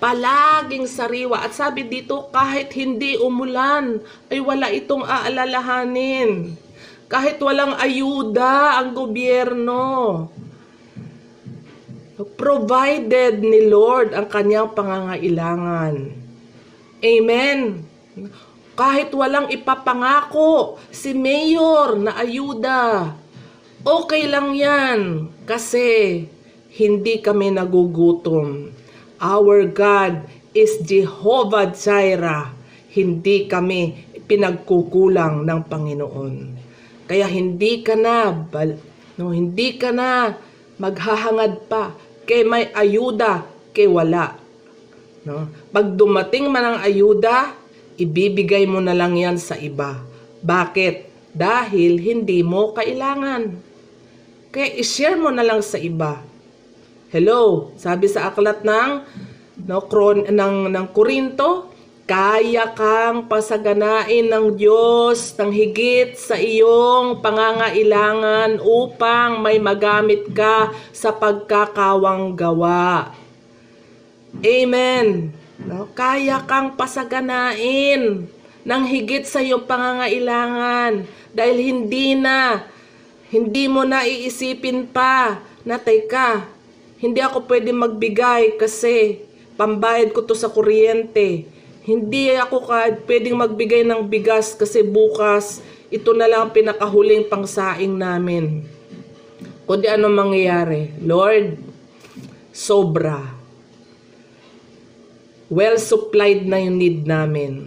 palaging 0.01 0.89
sariwa. 0.89 1.45
At 1.45 1.53
sabi 1.53 1.87
dito, 1.87 2.33
kahit 2.33 2.73
hindi 2.75 3.21
umulan, 3.21 4.01
ay 4.33 4.41
wala 4.41 4.73
itong 4.73 5.05
aalalahanin. 5.05 6.57
Kahit 7.07 7.37
walang 7.39 7.77
ayuda 7.77 8.81
ang 8.81 8.97
gobyerno. 8.97 9.85
Provided 12.37 13.41
ni 13.41 13.69
Lord 13.69 14.17
ang 14.17 14.29
kanyang 14.29 14.73
pangangailangan. 14.73 15.95
Amen. 17.01 17.59
Kahit 18.77 19.13
walang 19.13 19.49
ipapangako 19.53 20.81
si 20.93 21.13
Mayor 21.17 22.01
na 22.01 22.17
ayuda, 22.17 23.13
okay 23.85 24.25
lang 24.29 24.57
yan 24.57 25.29
kasi 25.49 26.25
hindi 26.77 27.21
kami 27.21 27.53
nagugutom. 27.57 28.73
Our 29.21 29.69
God 29.69 30.25
is 30.57 30.81
Jehovah 30.81 31.77
Jireh. 31.77 32.57
Hindi 32.89 33.45
kami 33.45 34.09
pinagkukulang 34.25 35.45
ng 35.45 35.61
Panginoon. 35.69 36.35
Kaya 37.05 37.29
hindi 37.29 37.85
ka 37.85 38.01
na 38.01 38.33
bal- 38.33 38.81
no, 39.21 39.37
hindi 39.37 39.77
ka 39.77 39.93
na 39.93 40.41
maghahangad 40.81 41.69
pa 41.69 41.93
kay 42.25 42.49
may 42.49 42.73
ayuda 42.73 43.45
kay 43.77 43.85
wala. 43.85 44.41
No? 45.29 45.53
Pag 45.69 46.01
dumating 46.01 46.49
man 46.49 46.65
ang 46.65 46.79
ayuda, 46.81 47.53
ibibigay 48.01 48.65
mo 48.65 48.81
na 48.81 48.97
lang 48.97 49.21
yan 49.21 49.37
sa 49.37 49.61
iba. 49.61 50.01
Bakit? 50.41 51.13
Dahil 51.37 52.01
hindi 52.01 52.41
mo 52.41 52.73
kailangan. 52.73 53.53
Kaya 54.49 54.69
i-share 54.81 55.21
mo 55.21 55.29
na 55.29 55.45
lang 55.45 55.61
sa 55.61 55.77
iba. 55.77 56.30
Hello, 57.11 57.75
sabi 57.75 58.07
sa 58.07 58.31
aklat 58.31 58.63
ng 58.63 59.03
no, 59.67 59.83
kron, 59.91 60.31
ng, 60.31 60.71
ng 60.71 60.87
Korinto, 60.95 61.67
kaya 62.07 62.71
kang 62.71 63.27
pasaganain 63.27 64.31
ng 64.31 64.55
Diyos 64.55 65.35
ng 65.35 65.51
higit 65.51 66.15
sa 66.15 66.39
iyong 66.39 67.19
pangangailangan 67.19 68.63
upang 68.63 69.43
may 69.43 69.59
magamit 69.59 70.31
ka 70.31 70.71
sa 70.95 71.11
pagkakawang 71.11 72.39
gawa. 72.39 73.11
Amen. 74.47 75.35
No? 75.67 75.91
Kaya 75.91 76.47
kang 76.47 76.79
pasaganain 76.79 78.23
ng 78.63 78.83
higit 78.87 79.27
sa 79.27 79.43
iyong 79.43 79.67
pangangailangan 79.67 81.11
dahil 81.35 81.59
hindi 81.59 82.15
na, 82.15 82.63
hindi 83.35 83.67
mo 83.67 83.83
na 83.83 84.07
iisipin 84.07 84.87
pa 84.87 85.43
na 85.67 85.75
teka, 85.75 86.60
hindi 87.01 87.21
ako 87.25 87.49
pwede 87.49 87.73
magbigay 87.73 88.61
kasi 88.61 89.25
pambayad 89.57 90.13
ko 90.13 90.21
to 90.21 90.37
sa 90.37 90.53
kuryente. 90.53 91.49
Hindi 91.81 92.37
ako 92.37 92.69
ka 92.69 92.93
pwedeng 93.09 93.41
magbigay 93.41 93.89
ng 93.89 94.05
bigas 94.05 94.53
kasi 94.53 94.85
bukas 94.85 95.65
ito 95.89 96.13
na 96.13 96.29
lang 96.29 96.49
ang 96.49 96.53
pinakahuling 96.53 97.27
pangsaing 97.27 97.97
namin. 97.97 98.69
Kundi 99.65 99.89
ano 99.89 100.13
mangyayari? 100.13 100.93
Lord, 101.01 101.57
sobra 102.53 103.41
well 105.51 105.77
supplied 105.83 106.47
na 106.47 106.63
yung 106.63 106.79
need 106.79 107.05
namin. 107.05 107.67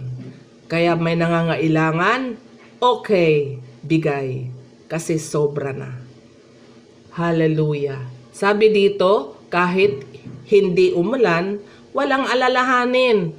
Kaya 0.70 0.96
may 0.96 1.14
nangangailangan, 1.20 2.40
okay, 2.80 3.60
bigay. 3.84 4.48
Kasi 4.88 5.20
sobra 5.20 5.76
na. 5.76 6.00
Hallelujah. 7.12 8.13
Sabi 8.34 8.74
dito, 8.74 9.38
kahit 9.46 10.02
hindi 10.50 10.90
umulan, 10.90 11.62
walang 11.94 12.26
alalahanin. 12.26 13.30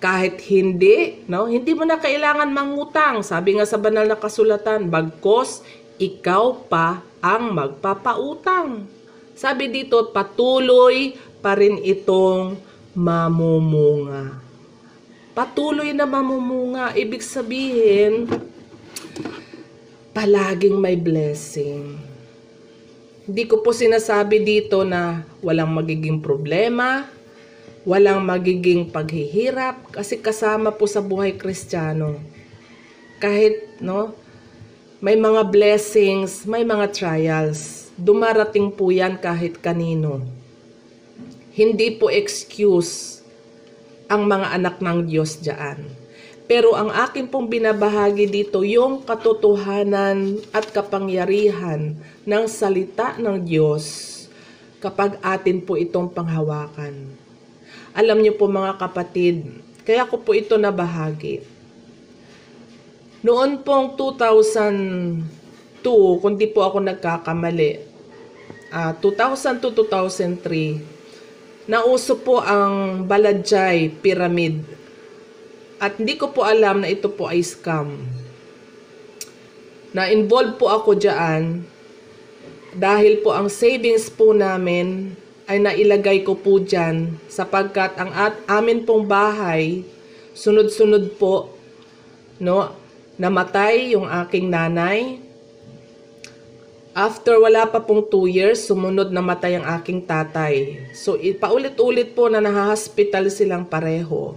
Kahit 0.00 0.40
hindi, 0.48 1.20
no, 1.28 1.44
hindi 1.44 1.76
mo 1.76 1.84
na 1.84 2.00
kailangan 2.00 2.48
mangutang. 2.48 3.20
Sabi 3.20 3.60
nga 3.60 3.68
sa 3.68 3.76
banal 3.76 4.08
na 4.08 4.16
kasulatan, 4.16 4.88
bagkos 4.88 5.60
ikaw 6.00 6.64
pa 6.64 7.04
ang 7.20 7.52
magpapautang. 7.52 8.88
Sabi 9.36 9.68
dito, 9.68 10.08
patuloy 10.08 11.12
pa 11.44 11.52
rin 11.52 11.76
itong 11.84 12.56
mamumunga. 12.96 14.40
Patuloy 15.36 15.92
na 15.92 16.08
mamumunga. 16.08 16.96
Ibig 16.96 17.20
sabihin, 17.20 18.24
palaging 20.16 20.80
may 20.80 20.96
blessing. 20.96 22.15
Hindi 23.26 23.44
ko 23.50 23.60
po 23.60 23.74
sinasabi 23.74 24.46
dito 24.46 24.86
na 24.86 25.26
walang 25.42 25.74
magiging 25.74 26.22
problema, 26.22 27.10
walang 27.82 28.22
magiging 28.22 28.88
paghihirap, 28.88 29.90
kasi 29.90 30.22
kasama 30.22 30.70
po 30.70 30.86
sa 30.86 31.02
buhay 31.02 31.34
kristyano. 31.34 32.22
Kahit, 33.18 33.82
no, 33.82 34.14
may 35.02 35.18
mga 35.18 35.50
blessings, 35.50 36.46
may 36.46 36.62
mga 36.62 36.94
trials. 36.94 37.90
Dumarating 37.98 38.70
po 38.70 38.94
yan 38.94 39.18
kahit 39.18 39.58
kanino 39.58 40.36
hindi 41.56 41.88
po 41.96 42.12
excuse 42.12 43.24
ang 44.12 44.28
mga 44.28 44.60
anak 44.60 44.76
ng 44.84 45.08
Diyos 45.08 45.40
diyan. 45.40 45.80
Pero 46.46 46.78
ang 46.78 46.94
akin 46.94 47.26
pong 47.26 47.50
binabahagi 47.50 48.30
dito, 48.30 48.62
yung 48.62 49.02
katotohanan 49.02 50.38
at 50.54 50.70
kapangyarihan 50.70 51.98
ng 52.22 52.44
salita 52.46 53.18
ng 53.18 53.42
Diyos 53.42 54.14
kapag 54.78 55.18
atin 55.26 55.58
po 55.58 55.74
itong 55.74 56.06
panghawakan. 56.06 57.10
Alam 57.98 58.22
niyo 58.22 58.38
po 58.38 58.46
mga 58.46 58.78
kapatid, 58.78 59.58
kaya 59.82 60.06
ko 60.06 60.22
po 60.22 60.38
ito 60.38 60.54
nabahagi. 60.54 61.42
Noon 63.26 63.66
pong 63.66 63.98
2002, 63.98 65.82
kung 66.22 66.38
di 66.38 66.46
po 66.46 66.62
ako 66.62 66.78
nagkakamali, 66.78 67.70
uh, 68.70 68.94
2002-2003, 69.02 71.66
nauso 71.66 72.22
po 72.22 72.38
ang 72.38 73.02
Balajay 73.02 73.90
Pyramid. 73.98 74.75
At 75.76 76.00
hindi 76.00 76.16
ko 76.16 76.32
po 76.32 76.44
alam 76.44 76.80
na 76.80 76.88
ito 76.88 77.12
po 77.12 77.28
ay 77.28 77.44
scam. 77.44 78.00
Na-involve 79.92 80.56
po 80.56 80.72
ako 80.72 80.96
dyan 80.96 81.64
dahil 82.76 83.24
po 83.24 83.32
ang 83.32 83.48
savings 83.48 84.12
po 84.12 84.36
namin 84.36 85.16
ay 85.48 85.60
nailagay 85.62 86.24
ko 86.24 86.36
po 86.36 86.60
dyan 86.60 87.16
sapagkat 87.28 87.96
ang 87.96 88.12
at, 88.12 88.34
amin 88.50 88.84
pong 88.84 89.08
bahay, 89.08 89.86
sunod-sunod 90.36 91.16
po, 91.16 91.54
no, 92.42 92.72
namatay 93.16 93.96
yung 93.96 94.04
aking 94.04 94.52
nanay, 94.52 95.24
After 96.96 97.36
wala 97.36 97.68
pa 97.68 97.76
pong 97.76 98.08
2 98.08 98.24
years, 98.40 98.64
sumunod 98.64 99.12
na 99.12 99.20
matay 99.20 99.60
ang 99.60 99.68
aking 99.68 100.08
tatay. 100.08 100.80
So, 100.96 101.20
paulit-ulit 101.36 102.16
po 102.16 102.32
na 102.32 102.40
nahahospital 102.40 103.28
silang 103.28 103.68
pareho. 103.68 104.32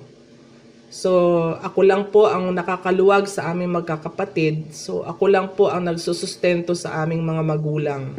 So, 0.89 1.53
ako 1.61 1.85
lang 1.85 2.09
po 2.09 2.25
ang 2.25 2.49
nakakaluwag 2.49 3.29
sa 3.29 3.53
aming 3.53 3.77
magkakapatid. 3.77 4.73
So, 4.73 5.05
ako 5.05 5.29
lang 5.29 5.53
po 5.53 5.69
ang 5.69 5.85
nagsusustento 5.85 6.73
sa 6.73 7.05
aming 7.05 7.21
mga 7.21 7.43
magulang. 7.45 8.17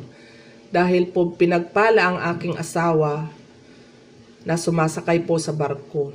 Dahil 0.70 1.10
po 1.10 1.34
pinagpala 1.34 2.02
ang 2.06 2.18
aking 2.30 2.54
asawa 2.54 3.26
na 4.46 4.54
sumasakay 4.54 5.18
po 5.26 5.34
sa 5.42 5.50
barko. 5.50 6.14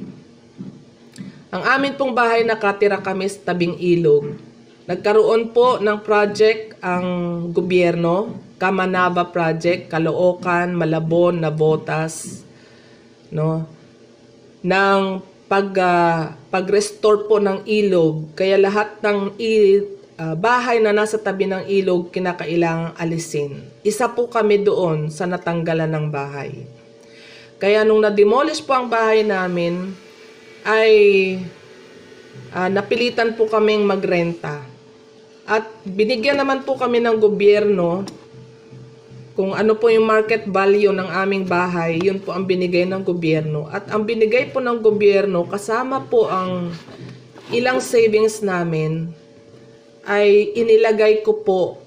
Ang 1.52 1.64
amin 1.68 2.00
pong 2.00 2.16
bahay 2.16 2.48
nakatira 2.48 3.04
kami 3.04 3.28
sa 3.28 3.52
tabing 3.52 3.76
ilog. 3.76 4.40
Nagkaroon 4.88 5.52
po 5.52 5.84
ng 5.84 6.00
project 6.08 6.80
ang 6.80 7.06
gobyerno, 7.52 8.32
Kamanaba 8.56 9.28
Project, 9.28 9.92
Caloocan, 9.92 10.72
Malabon, 10.72 11.44
Nabotas, 11.44 12.48
no? 13.28 13.68
ng 14.64 15.20
pag 15.46 15.70
uh, 15.78 16.34
pag-restore 16.50 17.30
po 17.30 17.38
ng 17.38 17.66
ilog. 17.70 18.34
Kaya 18.34 18.58
lahat 18.58 18.98
ng 19.06 19.38
uh, 20.18 20.36
bahay 20.36 20.82
na 20.82 20.96
nasa 20.96 21.22
tabi 21.22 21.46
ng 21.46 21.70
ilog 21.70 22.10
kinakailangang 22.10 22.98
alisin. 22.98 23.62
Isa 23.86 24.10
po 24.10 24.26
kami 24.26 24.66
doon 24.66 25.14
sa 25.14 25.30
natanggalan 25.30 25.90
ng 25.90 26.06
bahay. 26.10 26.66
Kaya 27.62 27.88
nung 27.88 28.04
na-demolish 28.04 28.66
po 28.66 28.76
ang 28.76 28.92
bahay 28.92 29.24
namin, 29.24 29.96
ay 30.66 30.92
uh, 32.52 32.70
napilitan 32.74 33.38
po 33.38 33.46
kaming 33.46 33.86
magrenta. 33.86 34.66
At 35.46 35.70
binigyan 35.86 36.42
naman 36.42 36.66
po 36.66 36.74
kami 36.74 36.98
ng 37.06 37.22
gobyerno 37.22 38.02
kung 39.36 39.52
ano 39.52 39.76
po 39.76 39.92
yung 39.92 40.08
market 40.08 40.48
value 40.48 40.96
ng 40.96 41.12
aming 41.12 41.44
bahay, 41.44 42.00
yun 42.00 42.24
po 42.24 42.32
ang 42.32 42.48
binigay 42.48 42.88
ng 42.88 43.04
gobyerno. 43.04 43.68
At 43.68 43.92
ang 43.92 44.08
binigay 44.08 44.56
po 44.56 44.64
ng 44.64 44.80
gobyerno, 44.80 45.44
kasama 45.44 46.08
po 46.08 46.32
ang 46.32 46.72
ilang 47.52 47.84
savings 47.84 48.40
namin, 48.40 49.12
ay 50.08 50.56
inilagay 50.56 51.20
ko 51.28 51.44
po 51.44 51.84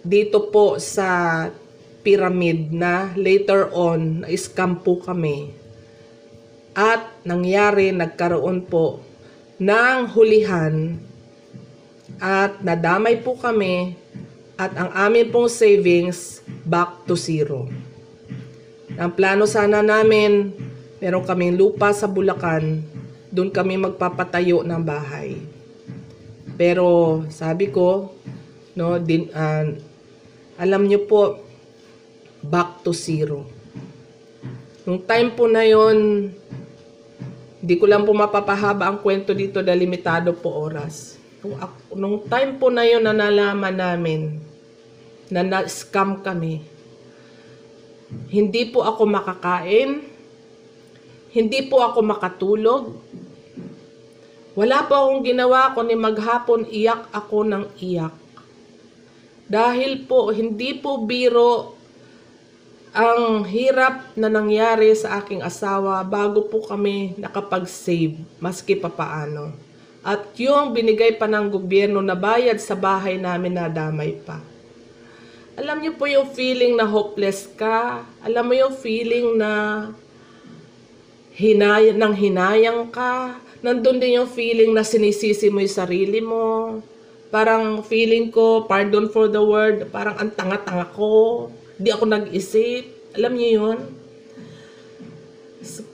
dito 0.00 0.48
po 0.48 0.80
sa 0.80 1.44
pyramid 2.00 2.72
na 2.72 3.12
later 3.12 3.68
on, 3.76 4.24
na-scam 4.24 4.80
po 4.80 4.96
kami. 4.96 5.52
At 6.72 7.12
nangyari, 7.28 7.92
nagkaroon 7.92 8.64
po 8.64 9.04
ng 9.60 10.16
hulihan 10.16 10.96
at 12.16 12.56
nadamay 12.64 13.20
po 13.20 13.36
kami 13.36 13.98
at 14.56 14.72
ang 14.72 14.88
amin 14.96 15.28
pong 15.28 15.52
savings 15.52 16.40
back 16.64 17.04
to 17.04 17.12
zero. 17.12 17.68
Ang 18.96 19.12
plano 19.12 19.44
sana 19.44 19.84
namin, 19.84 20.56
meron 20.96 21.28
kaming 21.28 21.60
lupa 21.60 21.92
sa 21.92 22.08
Bulacan 22.08 22.80
doon 23.28 23.52
kami 23.52 23.76
magpapatayo 23.76 24.64
ng 24.64 24.80
bahay. 24.80 25.36
Pero 26.56 27.20
sabi 27.28 27.68
ko, 27.68 28.16
no, 28.72 28.96
din, 28.96 29.28
ah, 29.36 29.68
alam 30.56 30.88
niyo 30.88 31.04
po, 31.04 31.44
back 32.40 32.80
to 32.80 32.96
zero. 32.96 33.44
Nung 34.88 35.04
time 35.04 35.36
po 35.36 35.44
na 35.52 35.68
yon, 35.68 36.32
hindi 37.60 37.74
ko 37.76 37.84
lang 37.84 38.08
po 38.08 38.16
mapapahaba 38.16 38.88
ang 38.88 39.04
kwento 39.04 39.36
dito 39.36 39.60
dahil 39.60 39.84
limitado 39.84 40.32
po 40.32 40.48
oras. 40.56 41.20
Nung, 41.44 41.60
nung 41.92 42.16
time 42.24 42.56
po 42.56 42.72
na 42.72 42.88
yon 42.88 43.04
na 43.04 43.12
nalaman 43.12 43.76
namin 43.76 44.45
na 45.30 45.42
na-scam 45.42 46.22
kami, 46.22 46.62
hindi 48.30 48.62
po 48.70 48.86
ako 48.86 49.02
makakain, 49.06 50.06
hindi 51.34 51.60
po 51.66 51.82
ako 51.82 51.98
makatulog, 52.06 52.84
wala 54.56 54.88
po 54.88 54.92
akong 54.96 55.20
ginawa 55.20 55.76
kundi 55.76 55.92
maghapon 55.92 56.64
iyak 56.72 57.12
ako 57.12 57.44
ng 57.44 57.64
iyak. 57.76 58.14
Dahil 59.46 60.08
po, 60.08 60.32
hindi 60.32 60.74
po 60.80 61.04
biro 61.04 61.76
ang 62.96 63.44
hirap 63.44 64.16
na 64.16 64.32
nangyari 64.32 64.96
sa 64.96 65.20
aking 65.20 65.44
asawa 65.44 66.00
bago 66.00 66.48
po 66.48 66.64
kami 66.64 67.12
nakapag-save, 67.20 68.16
maski 68.40 68.80
pa 68.80 68.88
paano. 68.88 69.52
At 70.00 70.32
yung 70.40 70.72
binigay 70.72 71.20
pa 71.20 71.28
ng 71.28 71.52
gobyerno 71.52 72.00
na 72.00 72.16
bayad 72.16 72.56
sa 72.56 72.72
bahay 72.72 73.20
namin 73.20 73.60
na 73.60 73.68
damay 73.68 74.16
pa. 74.16 74.40
Alam 75.56 75.80
niyo 75.80 75.96
po 75.96 76.04
yung 76.04 76.28
feeling 76.36 76.76
na 76.76 76.84
hopeless 76.84 77.48
ka. 77.56 78.04
Alam 78.20 78.52
mo 78.52 78.54
yung 78.54 78.76
feeling 78.76 79.40
na 79.40 79.52
hinay 81.32 81.96
nang 81.96 82.12
hinayang 82.12 82.92
ka. 82.92 83.40
Nandun 83.64 83.96
din 83.96 84.20
yung 84.20 84.28
feeling 84.28 84.76
na 84.76 84.84
sinisisi 84.84 85.48
mo 85.48 85.64
yung 85.64 85.72
sarili 85.72 86.20
mo. 86.20 86.76
Parang 87.32 87.80
feeling 87.80 88.28
ko, 88.28 88.68
pardon 88.68 89.08
for 89.08 89.32
the 89.32 89.40
word, 89.40 89.88
parang 89.88 90.20
ang 90.20 90.28
tanga-tanga 90.28 90.92
ko. 90.92 91.48
Di 91.80 91.88
ako 91.88 92.04
nag-isip. 92.04 93.16
Alam 93.16 93.32
niyo 93.40 93.50
yun? 93.56 93.78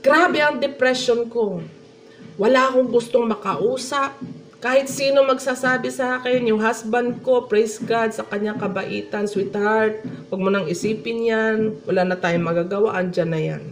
Grabe 0.03 0.43
ang 0.43 0.59
depression 0.59 1.31
ko. 1.31 1.63
Wala 2.35 2.67
akong 2.67 2.91
gustong 2.91 3.31
makausap. 3.31 4.19
Kahit 4.63 4.87
sino 4.87 5.27
magsasabi 5.27 5.91
sa 5.91 6.23
akin, 6.23 6.47
yung 6.47 6.63
husband 6.63 7.19
ko, 7.27 7.51
praise 7.51 7.83
God 7.83 8.15
sa 8.15 8.23
kanyang 8.23 8.63
kabaitan, 8.63 9.27
sweetheart, 9.27 10.07
huwag 10.31 10.39
mo 10.39 10.55
nang 10.55 10.71
isipin 10.71 11.27
yan, 11.27 11.83
wala 11.83 12.07
na 12.07 12.15
tayong 12.15 12.47
magagawa, 12.47 12.95
andyan 12.95 13.31
na 13.35 13.43
yan. 13.43 13.63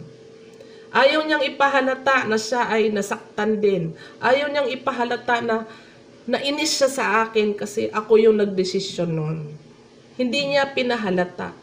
Ayaw 0.91 1.23
niyang 1.23 1.47
ipahalata 1.47 2.27
na 2.27 2.35
siya 2.35 2.67
ay 2.67 2.91
nasaktan 2.91 3.63
din. 3.63 3.95
Ayaw 4.19 4.51
niyang 4.51 4.67
ipahalata 4.67 5.39
na 5.39 5.63
nainis 6.27 6.75
siya 6.75 6.91
sa 6.91 7.05
akin 7.23 7.55
kasi 7.55 7.87
ako 7.95 8.19
yung 8.19 8.43
nagdesisyon 8.43 9.15
noon. 9.15 9.47
Hindi 10.19 10.41
niya 10.51 10.75
pinahalata. 10.75 11.55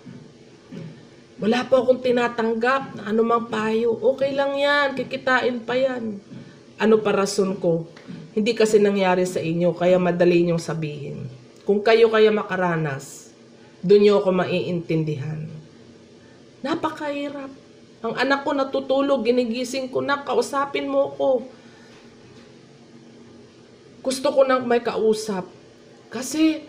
Wala 1.43 1.67
po 1.67 1.83
akong 1.83 1.99
tinatanggap 1.99 2.95
na 2.95 3.11
anumang 3.11 3.51
payo. 3.51 3.91
Okay 4.15 4.31
lang 4.31 4.55
yan, 4.55 4.95
kikitain 4.95 5.59
pa 5.67 5.75
yan. 5.75 6.23
Ano 6.79 7.03
pa 7.03 7.11
rason 7.11 7.59
ko? 7.59 7.91
Hindi 8.37 8.53
kasi 8.53 8.77
nangyari 8.77 9.25
sa 9.25 9.41
inyo, 9.41 9.73
kaya 9.73 9.97
madali 9.97 10.45
niyong 10.45 10.61
sabihin. 10.61 11.25
Kung 11.65 11.81
kayo 11.81 12.13
kaya 12.13 12.29
makaranas, 12.29 13.33
doon 13.81 14.05
niyo 14.05 14.21
ako 14.21 14.29
maiintindihan. 14.29 15.49
Napakahirap. 16.61 17.49
Ang 18.05 18.13
anak 18.13 18.45
ko 18.45 18.53
natutulog, 18.53 19.25
ginigising 19.25 19.89
ko 19.89 20.05
na, 20.05 20.21
kausapin 20.21 20.85
mo 20.85 21.17
ko. 21.17 21.49
Gusto 24.05 24.29
ko 24.29 24.45
nang 24.45 24.69
may 24.69 24.85
kausap. 24.85 25.49
Kasi, 26.13 26.61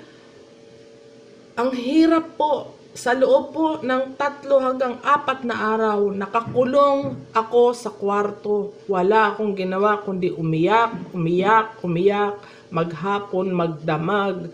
ang 1.52 1.68
hirap 1.76 2.32
po, 2.40 2.77
sa 2.98 3.14
loob 3.14 3.54
po 3.54 3.66
ng 3.78 4.18
tatlo 4.18 4.58
hanggang 4.58 4.98
apat 5.06 5.46
na 5.46 5.54
araw, 5.54 6.10
nakakulong 6.10 7.30
ako 7.30 7.70
sa 7.70 7.94
kwarto. 7.94 8.74
Wala 8.90 9.30
akong 9.30 9.54
ginawa 9.54 10.02
kundi 10.02 10.34
umiyak, 10.34 11.14
umiyak, 11.14 11.78
umiyak, 11.86 12.42
maghapon, 12.74 13.54
magdamag. 13.54 14.50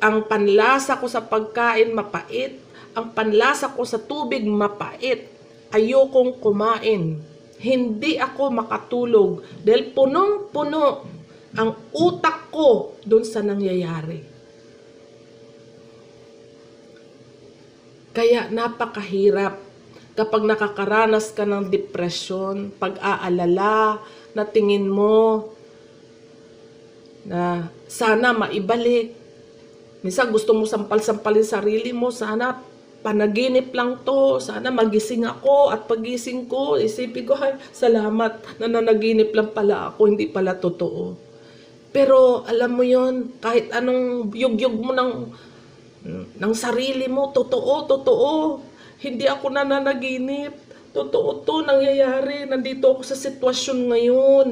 Ang 0.00 0.24
panlasa 0.24 0.96
ko 0.96 1.04
sa 1.04 1.20
pagkain 1.20 1.92
mapait. 1.92 2.56
Ang 2.96 3.12
panlasa 3.12 3.68
ko 3.68 3.84
sa 3.84 4.00
tubig 4.00 4.48
mapait. 4.48 5.28
Ayokong 5.68 6.40
kumain. 6.40 7.20
Hindi 7.60 8.16
ako 8.16 8.56
makatulog 8.56 9.44
dahil 9.60 9.92
punong-puno 9.92 10.84
ang 11.60 11.70
utak 11.92 12.48
ko 12.48 12.96
dun 13.04 13.24
sa 13.28 13.44
nangyayari. 13.44 14.35
Kaya 18.16 18.48
napakahirap 18.48 19.60
kapag 20.16 20.48
nakakaranas 20.48 21.36
ka 21.36 21.44
ng 21.44 21.68
depression, 21.68 22.72
pag-aalala, 22.80 24.00
na 24.32 24.44
tingin 24.48 24.88
mo 24.88 25.52
na 27.28 27.68
sana 27.84 28.32
maibalik. 28.32 29.12
Minsan 30.00 30.32
gusto 30.32 30.56
mo 30.56 30.64
sampal-sampalin 30.64 31.44
sarili 31.44 31.92
mo, 31.92 32.08
sana 32.08 32.56
panaginip 33.04 33.68
lang 33.76 34.00
to, 34.00 34.40
sana 34.40 34.72
magising 34.72 35.28
ako 35.28 35.72
at 35.72 35.84
pagising 35.84 36.48
ko, 36.48 36.80
isipin 36.80 37.28
ko, 37.28 37.36
ay, 37.36 37.60
salamat 37.76 38.56
na 38.56 38.66
nanaginip 38.66 39.36
lang 39.36 39.52
pala 39.52 39.92
ako, 39.92 40.00
hindi 40.08 40.24
pala 40.32 40.56
totoo. 40.56 41.16
Pero 41.92 42.44
alam 42.44 42.76
mo 42.76 42.84
yon 42.84 43.40
kahit 43.40 43.72
anong 43.72 44.32
yugyug 44.36 44.76
mo 44.80 44.92
ng 44.92 45.12
ng 46.36 46.54
sarili 46.54 47.10
mo, 47.10 47.34
totoo, 47.34 47.88
totoo. 47.90 48.62
Hindi 49.02 49.26
ako 49.26 49.52
nananaginip. 49.52 50.54
Totoo 50.96 51.44
to, 51.44 51.60
nangyayari. 51.60 52.48
Nandito 52.48 52.88
ako 52.96 53.02
sa 53.04 53.18
sitwasyon 53.18 53.78
ngayon. 53.92 54.48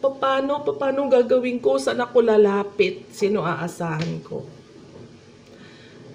Paano, 0.00 0.64
paano 0.64 1.04
gagawin 1.12 1.60
ko? 1.60 1.76
Saan 1.76 2.00
ako 2.00 2.24
lalapit? 2.24 3.12
Sino 3.12 3.44
aasahan 3.44 4.24
ko? 4.24 4.40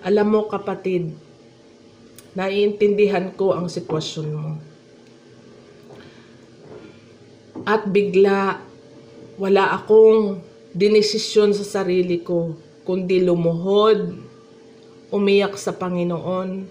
Alam 0.02 0.28
mo 0.34 0.42
kapatid, 0.50 1.14
naiintindihan 2.34 3.30
ko 3.38 3.54
ang 3.54 3.70
sitwasyon 3.70 4.28
mo. 4.34 4.58
At 7.66 7.86
bigla, 7.90 8.62
wala 9.38 9.64
akong 9.78 10.42
dinesisyon 10.74 11.54
sa 11.54 11.66
sarili 11.66 12.22
ko, 12.22 12.58
kundi 12.86 13.22
lumuhod, 13.22 14.14
umiyak 15.16 15.56
sa 15.56 15.72
Panginoon. 15.72 16.68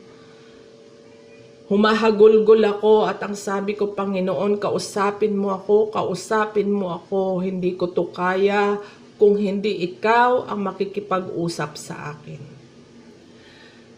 Humahagulgol 1.73 2.61
ako 2.61 3.09
at 3.09 3.25
ang 3.25 3.33
sabi 3.33 3.73
ko, 3.73 3.97
Panginoon, 3.97 4.61
kausapin 4.61 5.33
mo 5.33 5.57
ako, 5.57 5.89
kausapin 5.89 6.69
mo 6.69 6.93
ako, 6.93 7.41
hindi 7.41 7.73
ko 7.73 7.89
to 7.89 8.13
kaya 8.13 8.77
kung 9.17 9.41
hindi 9.41 9.89
ikaw 9.89 10.45
ang 10.45 10.61
makikipag-usap 10.69 11.71
sa 11.81 12.13
akin. 12.13 12.41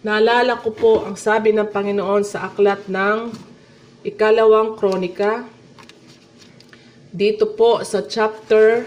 Naalala 0.07 0.63
ko 0.63 0.71
po 0.71 0.93
ang 1.03 1.19
sabi 1.19 1.51
ng 1.51 1.67
Panginoon 1.67 2.23
sa 2.23 2.47
aklat 2.47 2.87
ng 2.87 3.35
ikalawang 4.07 4.79
kronika, 4.79 5.43
dito 7.11 7.51
po 7.51 7.83
sa 7.83 8.07
chapter 8.07 8.87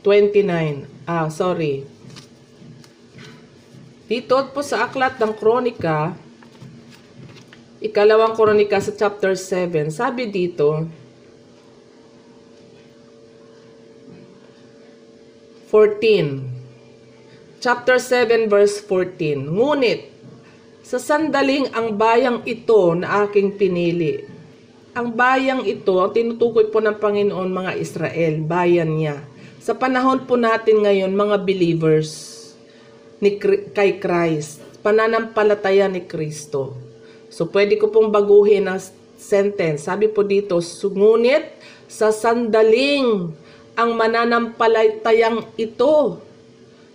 29. 0.00 1.04
Ah, 1.04 1.28
sorry. 1.28 1.93
Dito 4.04 4.36
po 4.52 4.60
sa 4.60 4.84
aklat 4.84 5.16
ng 5.16 5.32
kronika, 5.32 6.12
ikalawang 7.80 8.36
kronika 8.36 8.76
sa 8.76 8.92
chapter 8.92 9.32
7, 9.32 9.88
sabi 9.88 10.28
dito, 10.28 10.84
14. 15.72 17.64
Chapter 17.64 17.96
7 17.96 18.44
verse 18.52 18.84
14. 18.84 19.40
Ngunit, 19.40 20.12
sa 20.84 21.00
sandaling 21.00 21.72
ang 21.72 21.96
bayang 21.96 22.44
ito 22.44 22.92
na 22.92 23.24
aking 23.24 23.56
pinili, 23.56 24.20
ang 24.92 25.16
bayang 25.16 25.64
ito, 25.64 26.04
ang 26.04 26.12
tinutukoy 26.12 26.68
po 26.68 26.84
ng 26.84 27.00
Panginoon 27.00 27.48
mga 27.48 27.72
Israel, 27.80 28.44
bayan 28.44 29.00
niya. 29.00 29.24
Sa 29.64 29.72
panahon 29.72 30.28
po 30.28 30.36
natin 30.36 30.84
ngayon, 30.84 31.16
mga 31.16 31.40
believers 31.40 32.33
ni, 33.22 33.38
kay 33.70 33.98
Christ, 34.02 34.62
pananampalataya 34.82 35.86
ni 35.90 36.06
Kristo. 36.06 36.74
So, 37.30 37.50
pwede 37.50 37.78
ko 37.78 37.90
pong 37.90 38.14
baguhin 38.14 38.70
ang 38.70 38.78
sentence. 39.18 39.90
Sabi 39.90 40.06
po 40.06 40.22
dito, 40.22 40.58
ngunit 40.60 41.50
sa 41.90 42.14
sandaling 42.14 43.34
ang 43.74 43.90
mananampalatayang 43.98 45.50
ito 45.58 46.22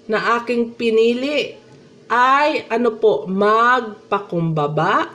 na 0.08 0.40
aking 0.40 0.74
pinili 0.74 1.60
ay 2.10 2.66
ano 2.72 2.98
po, 2.98 3.30
magpakumbaba, 3.30 5.14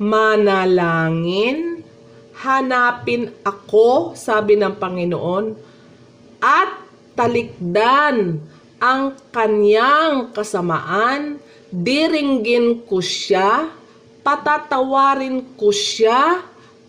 manalangin, 0.00 1.86
hanapin 2.40 3.30
ako, 3.46 4.16
sabi 4.16 4.56
ng 4.58 4.74
Panginoon, 4.74 5.54
at 6.40 6.80
talikdan 7.14 8.40
ang 8.80 9.14
kanyang 9.28 10.32
kasamaan, 10.32 11.36
diringgin 11.68 12.82
ko 12.88 13.04
siya, 13.04 13.68
patatawarin 14.24 15.44
ko 15.54 15.68
siya, 15.68 16.42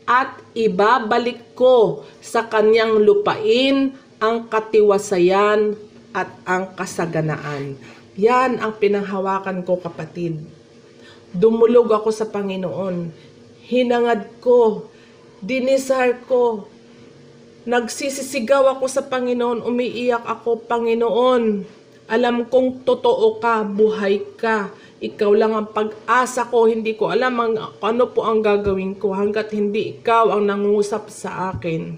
at 0.07 0.43
ibabalik 0.57 1.55
ko 1.55 2.03
sa 2.19 2.43
kanyang 2.43 2.99
lupain 2.99 3.95
ang 4.19 4.49
katiwasayan 4.51 5.77
at 6.11 6.27
ang 6.43 6.75
kasaganaan. 6.75 7.79
Yan 8.19 8.59
ang 8.59 8.75
pinanghawakan 8.75 9.63
ko 9.63 9.79
kapatid. 9.79 10.41
Dumulog 11.31 11.95
ako 11.95 12.11
sa 12.11 12.27
Panginoon. 12.27 13.15
Hinangad 13.71 14.27
ko. 14.43 14.91
Dinisar 15.39 16.19
ko. 16.27 16.67
Nagsisisigaw 17.63 18.67
ako 18.77 18.91
sa 18.91 19.07
Panginoon. 19.07 19.63
Umiiyak 19.63 20.27
ako, 20.27 20.67
Panginoon. 20.67 21.63
Alam 22.11 22.51
kong 22.51 22.83
totoo 22.83 23.39
ka, 23.39 23.63
buhay 23.63 24.35
ka. 24.35 24.67
Ikaw 24.99 25.31
lang 25.31 25.55
ang 25.55 25.71
pag-asa 25.71 26.43
ko. 26.51 26.67
Hindi 26.67 26.99
ko 26.99 27.07
alam 27.07 27.39
ang, 27.39 27.55
ano 27.79 28.03
po 28.11 28.27
ang 28.27 28.43
gagawin 28.43 28.99
ko 28.99 29.15
hanggat 29.15 29.55
hindi 29.55 29.95
ikaw 29.95 30.35
ang 30.35 30.51
nangusap 30.51 31.07
sa 31.07 31.55
akin. 31.55 31.95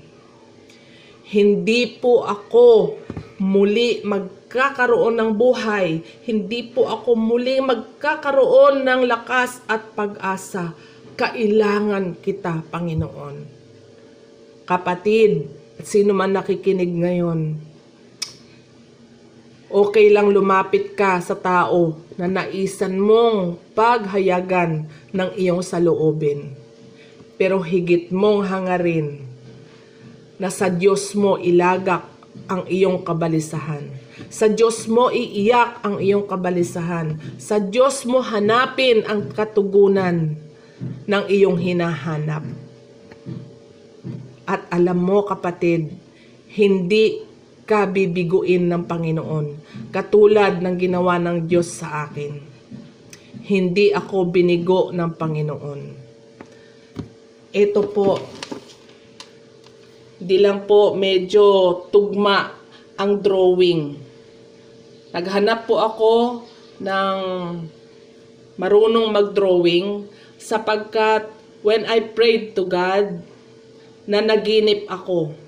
Hindi 1.34 1.98
po 1.98 2.30
ako 2.30 3.02
muli 3.42 4.06
magkakaroon 4.06 5.18
ng 5.18 5.32
buhay. 5.34 6.06
Hindi 6.30 6.62
po 6.70 6.94
ako 6.94 7.18
muli 7.18 7.58
magkakaroon 7.58 8.86
ng 8.86 9.10
lakas 9.10 9.66
at 9.66 9.98
pag-asa. 9.98 10.78
Kailangan 11.18 12.22
kita, 12.22 12.62
Panginoon. 12.70 13.36
Kapatid, 14.70 15.50
at 15.82 15.90
sino 15.90 16.14
man 16.14 16.38
nakikinig 16.38 16.94
ngayon, 17.02 17.73
okay 19.74 20.14
lang 20.14 20.30
lumapit 20.30 20.94
ka 20.94 21.18
sa 21.18 21.34
tao 21.34 21.98
na 22.14 22.30
naisan 22.30 22.94
mong 22.94 23.58
paghayagan 23.74 24.86
ng 25.10 25.30
iyong 25.34 25.66
saloobin. 25.66 26.54
Pero 27.42 27.58
higit 27.58 28.14
mong 28.14 28.46
hangarin 28.46 29.26
na 30.38 30.54
sa 30.54 30.70
Diyos 30.70 31.18
mo 31.18 31.42
ilagak 31.42 32.06
ang 32.46 32.70
iyong 32.70 33.02
kabalisahan. 33.02 33.90
Sa 34.30 34.46
Diyos 34.46 34.86
mo 34.86 35.10
iiyak 35.10 35.82
ang 35.82 35.98
iyong 35.98 36.30
kabalisahan. 36.30 37.18
Sa 37.42 37.58
Diyos 37.58 38.06
mo 38.06 38.22
hanapin 38.22 39.02
ang 39.10 39.34
katugunan 39.34 40.38
ng 41.10 41.24
iyong 41.34 41.58
hinahanap. 41.58 42.46
At 44.46 44.70
alam 44.70 45.02
mo 45.02 45.26
kapatid, 45.26 45.98
hindi 46.54 47.23
ka 47.64 47.88
bibiguin 47.88 48.68
ng 48.68 48.84
Panginoon. 48.88 49.48
Katulad 49.90 50.60
ng 50.60 50.76
ginawa 50.76 51.20
ng 51.20 51.48
Diyos 51.48 51.80
sa 51.80 52.08
akin. 52.08 52.34
Hindi 53.44 53.92
ako 53.92 54.32
binigo 54.32 54.92
ng 54.96 55.12
Panginoon. 55.16 55.82
Ito 57.54 57.82
po, 57.92 58.18
di 60.18 60.38
lang 60.40 60.66
po 60.66 60.96
medyo 60.96 61.44
tugma 61.92 62.50
ang 62.98 63.20
drawing. 63.20 64.00
Naghanap 65.14 65.70
po 65.70 65.78
ako 65.84 66.14
ng 66.82 67.18
marunong 68.58 69.08
mag-drawing 69.14 70.10
sapagkat 70.40 71.30
when 71.64 71.88
I 71.88 72.02
prayed 72.12 72.58
to 72.58 72.68
God, 72.68 73.24
na 74.04 74.20
naginip 74.20 74.84
ako. 74.92 75.43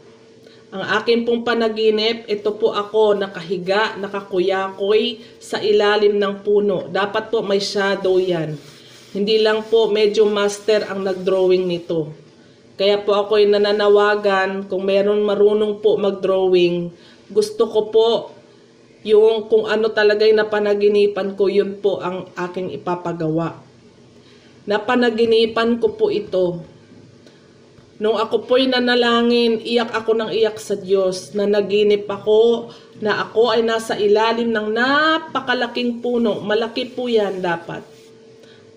Ang 0.74 0.82
akin 0.82 1.30
pong 1.30 1.46
panaginip, 1.46 2.26
ito 2.26 2.50
po 2.58 2.74
ako 2.74 3.14
nakahiga, 3.14 3.94
nakakuyakoy 4.02 5.22
sa 5.38 5.62
ilalim 5.62 6.18
ng 6.18 6.42
puno. 6.42 6.90
Dapat 6.90 7.30
po 7.30 7.46
may 7.46 7.62
shadow 7.62 8.18
yan. 8.18 8.58
Hindi 9.14 9.40
lang 9.40 9.64
po 9.70 9.88
medyo 9.94 10.26
master 10.26 10.90
ang 10.90 11.06
nagdrawing 11.06 11.70
nito. 11.70 12.12
Kaya 12.76 13.00
po 13.00 13.16
ako'y 13.16 13.48
nananawagan 13.48 14.68
kung 14.68 14.84
meron 14.84 15.24
marunong 15.24 15.80
po 15.80 15.96
magdrawing. 15.96 16.92
Gusto 17.32 17.72
ko 17.72 17.80
po 17.88 18.10
yung 19.06 19.48
kung 19.48 19.70
ano 19.70 19.94
talaga'y 19.94 20.36
napanaginipan 20.36 21.38
ko, 21.40 21.48
yun 21.48 21.80
po 21.80 22.04
ang 22.04 22.28
aking 22.36 22.74
ipapagawa. 22.76 23.62
Napanaginipan 24.66 25.78
ko 25.78 25.94
po 25.94 26.10
ito 26.12 26.66
Nung 27.96 28.20
ako 28.20 28.44
po'y 28.44 28.68
nanalangin, 28.68 29.64
iyak 29.64 29.96
ako 29.96 30.20
ng 30.20 30.32
iyak 30.36 30.60
sa 30.60 30.76
Diyos 30.76 31.32
na 31.32 31.48
naginip 31.48 32.04
ako 32.12 32.68
na 33.00 33.24
ako 33.24 33.56
ay 33.56 33.64
nasa 33.64 33.96
ilalim 33.96 34.52
ng 34.52 34.68
napakalaking 34.76 36.04
puno. 36.04 36.44
Malaki 36.44 36.92
po 36.92 37.08
yan 37.08 37.40
dapat. 37.40 37.88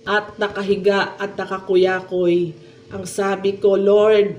At 0.06 0.38
nakahiga 0.38 1.18
at 1.18 1.34
nakakuyakoy. 1.34 2.54
Ang 2.94 3.04
sabi 3.10 3.58
ko, 3.58 3.74
Lord, 3.74 4.38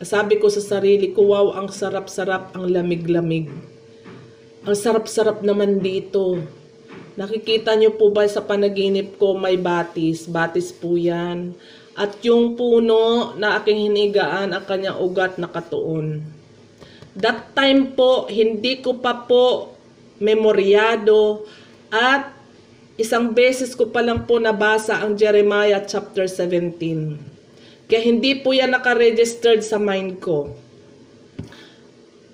sabi 0.00 0.40
ko 0.40 0.48
sa 0.48 0.64
sarili 0.64 1.12
ko, 1.12 1.28
wow, 1.28 1.60
ang 1.60 1.68
sarap-sarap, 1.68 2.56
ang 2.56 2.64
lamig-lamig. 2.64 3.52
Ang 4.64 4.72
sarap-sarap 4.76 5.44
naman 5.44 5.84
dito. 5.84 6.40
Nakikita 7.20 7.76
niyo 7.76 7.92
po 7.92 8.08
ba 8.08 8.24
sa 8.24 8.40
panaginip 8.40 9.20
ko 9.20 9.36
may 9.36 9.60
batis? 9.60 10.24
Batis 10.24 10.72
po 10.72 10.96
yan 10.96 11.52
at 11.94 12.18
yung 12.26 12.58
puno 12.58 13.34
na 13.38 13.62
aking 13.62 13.90
hinigaan 13.90 14.50
ang 14.50 14.64
kanyang 14.66 14.98
ugat 14.98 15.38
na 15.38 15.46
katuon. 15.46 16.26
That 17.14 17.54
time 17.54 17.94
po, 17.94 18.26
hindi 18.26 18.82
ko 18.82 18.98
pa 18.98 19.14
po 19.14 19.70
memoryado 20.18 21.46
at 21.94 22.34
isang 22.98 23.30
beses 23.30 23.78
ko 23.78 23.90
pa 23.90 24.02
lang 24.02 24.26
po 24.26 24.42
nabasa 24.42 24.98
ang 24.98 25.14
Jeremiah 25.14 25.82
chapter 25.86 26.26
17. 26.26 26.74
Kaya 27.86 28.00
hindi 28.02 28.42
po 28.42 28.50
yan 28.50 28.74
nakaregistered 28.74 29.62
sa 29.62 29.78
mind 29.78 30.18
ko. 30.18 30.50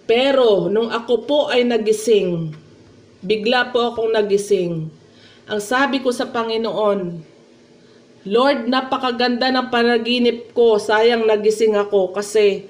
Pero 0.09 0.73
nung 0.73 0.89
ako 0.89 1.15
po 1.29 1.39
ay 1.53 1.69
nagising, 1.69 2.57
bigla 3.21 3.69
po 3.69 3.93
akong 3.93 4.17
nagising. 4.17 4.89
Ang 5.51 5.61
sabi 5.61 6.01
ko 6.01 6.09
sa 6.15 6.31
Panginoon, 6.31 7.30
Lord, 8.29 8.68
napakaganda 8.68 9.49
ng 9.49 9.73
panaginip 9.73 10.53
ko. 10.53 10.77
Sayang 10.77 11.25
nagising 11.25 11.73
ako 11.73 12.12
kasi 12.12 12.68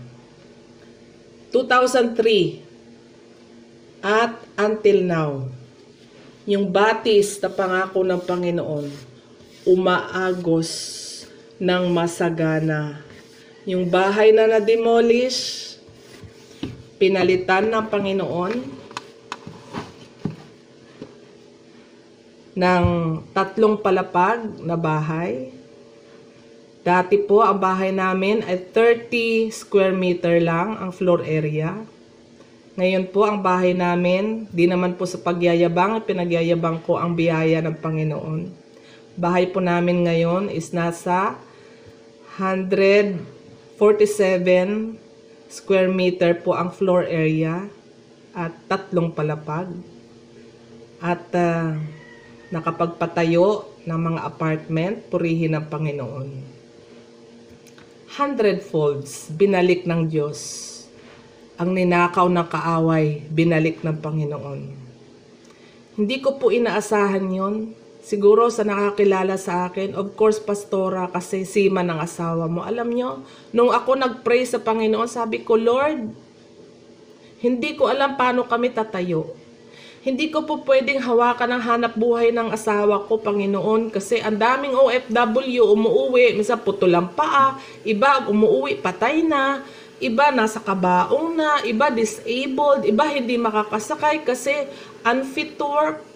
2003. 1.53 4.01
At 4.01 4.41
until 4.57 5.05
now, 5.05 5.53
yung 6.47 6.71
batis 6.71 7.41
na 7.41 7.49
pangako 7.51 8.05
ng 8.05 8.21
Panginoon, 8.23 9.16
umaagos 9.67 10.71
ng 11.59 11.91
masagana. 11.91 13.03
Yung 13.67 13.91
bahay 13.91 14.31
na 14.31 14.47
na-demolish, 14.47 15.75
pinalitan 16.95 17.67
ng 17.67 17.85
Panginoon 17.91 18.53
ng 22.57 22.85
tatlong 23.37 23.77
palapag 23.77 24.41
na 24.63 24.73
bahay. 24.73 25.53
Dati 26.81 27.19
po, 27.21 27.43
ang 27.43 27.59
bahay 27.59 27.93
namin 27.93 28.41
ay 28.47 28.71
30 28.73 29.51
square 29.51 29.93
meter 29.93 30.41
lang 30.41 30.79
ang 30.79 30.89
floor 30.89 31.21
area. 31.21 31.75
Ngayon 32.79 33.05
po, 33.13 33.27
ang 33.27 33.43
bahay 33.43 33.75
namin, 33.75 34.47
di 34.49 34.65
naman 34.65 34.95
po 34.95 35.05
sa 35.05 35.19
pagyayabang, 35.21 36.01
pinagyayabang 36.07 36.81
ko 36.81 36.97
ang 36.97 37.13
biyaya 37.13 37.61
ng 37.61 37.77
Panginoon. 37.77 38.66
Bahay 39.17 39.49
po 39.49 39.57
namin 39.57 40.05
ngayon 40.05 40.53
is 40.53 40.69
nasa 40.77 41.41
147 42.37 43.17
square 45.49 45.89
meter 45.89 46.37
po 46.37 46.53
ang 46.53 46.69
floor 46.69 47.01
area 47.09 47.65
at 48.37 48.53
tatlong 48.69 49.09
palapag. 49.09 49.73
At 51.01 51.33
ah, 51.33 51.81
nakapagpatayo 52.53 53.65
ng 53.89 53.99
mga 54.05 54.21
apartment, 54.21 55.09
purihin 55.09 55.57
ng 55.57 55.65
Panginoon. 55.65 56.29
Hundredfolds, 58.21 59.33
binalik 59.33 59.89
ng 59.89 60.05
Diyos. 60.05 60.39
Ang 61.57 61.73
ninakaw 61.73 62.29
ng 62.29 62.45
kaaway, 62.45 63.25
binalik 63.33 63.81
ng 63.81 63.97
Panginoon. 63.97 64.61
Hindi 65.97 66.21
ko 66.21 66.37
po 66.37 66.53
inaasahan 66.53 67.25
yon. 67.33 67.86
Siguro 68.07 68.47
sa 68.47 68.63
nakakilala 68.63 69.35
sa 69.35 69.67
akin, 69.67 69.91
of 69.91 70.15
course, 70.15 70.39
pastora, 70.39 71.11
kasi 71.11 71.43
sima 71.43 71.83
ng 71.83 71.99
asawa 71.99 72.47
mo. 72.47 72.63
Alam 72.63 72.95
nyo, 72.95 73.27
nung 73.51 73.67
ako 73.67 73.99
nag-pray 73.99 74.47
sa 74.47 74.63
Panginoon, 74.63 75.11
sabi 75.11 75.43
ko, 75.43 75.59
Lord, 75.59 76.07
hindi 77.43 77.75
ko 77.75 77.91
alam 77.91 78.15
paano 78.15 78.47
kami 78.47 78.71
tatayo. 78.71 79.35
Hindi 80.07 80.31
ko 80.31 80.47
po 80.47 80.63
pwedeng 80.63 81.03
hawakan 81.03 81.59
ang 81.59 81.63
hanap 81.67 81.99
buhay 81.99 82.31
ng 82.31 82.47
asawa 82.47 83.03
ko, 83.11 83.19
Panginoon, 83.19 83.91
kasi 83.91 84.23
ang 84.23 84.39
daming 84.39 84.71
OFW 84.71 85.67
umuuwi, 85.67 86.31
minsan 86.39 86.63
putol 86.63 86.95
ang 86.95 87.11
paa, 87.11 87.59
iba 87.83 88.23
umuuwi 88.31 88.79
patay 88.79 89.19
na, 89.19 89.67
iba 89.99 90.31
nasa 90.31 90.63
kabaong 90.63 91.35
na, 91.35 91.59
iba 91.67 91.91
disabled, 91.91 92.87
iba 92.87 93.03
hindi 93.11 93.35
makakasakay 93.35 94.23
kasi 94.23 94.71
unfit 95.03 95.59
to 95.59 95.67
work. 95.67 96.06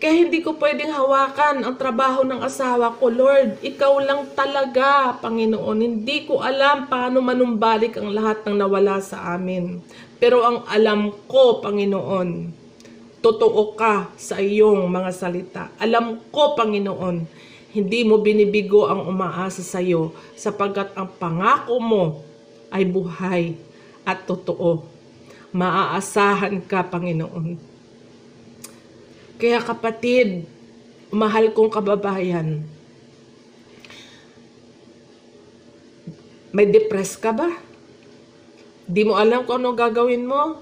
Kaya 0.00 0.24
hindi 0.24 0.40
ko 0.40 0.56
pwedeng 0.56 0.96
hawakan 0.96 1.60
ang 1.60 1.76
trabaho 1.76 2.24
ng 2.24 2.40
asawa 2.40 2.96
ko. 2.96 3.12
Lord, 3.12 3.60
ikaw 3.60 4.00
lang 4.00 4.32
talaga, 4.32 5.20
Panginoon. 5.20 5.76
Hindi 5.76 6.24
ko 6.24 6.40
alam 6.40 6.88
paano 6.88 7.20
manumbalik 7.20 8.00
ang 8.00 8.08
lahat 8.16 8.40
ng 8.48 8.56
nawala 8.56 9.04
sa 9.04 9.36
amin. 9.36 9.84
Pero 10.16 10.40
ang 10.40 10.64
alam 10.72 11.12
ko, 11.28 11.60
Panginoon, 11.60 12.48
totoo 13.20 13.76
ka 13.76 14.08
sa 14.16 14.40
iyong 14.40 14.88
mga 14.88 15.10
salita. 15.12 15.68
Alam 15.76 16.16
ko, 16.32 16.56
Panginoon, 16.56 17.28
hindi 17.76 18.00
mo 18.00 18.24
binibigo 18.24 18.88
ang 18.88 19.04
umaasa 19.04 19.60
sa 19.60 19.84
iyo 19.84 20.16
sapagkat 20.32 20.96
ang 20.96 21.12
pangako 21.20 21.76
mo 21.76 22.04
ay 22.72 22.88
buhay 22.88 23.52
at 24.08 24.24
totoo. 24.24 24.80
Maaasahan 25.52 26.64
ka, 26.64 26.88
Panginoon. 26.88 27.69
Kaya 29.40 29.64
kapatid, 29.64 30.44
mahal 31.08 31.56
kong 31.56 31.72
kababayan, 31.72 32.60
may 36.52 36.68
depress 36.68 37.16
ka 37.16 37.32
ba? 37.32 37.48
Di 38.84 39.00
mo 39.06 39.16
alam 39.16 39.48
kung 39.48 39.64
ano 39.64 39.72
gagawin 39.72 40.28
mo? 40.28 40.60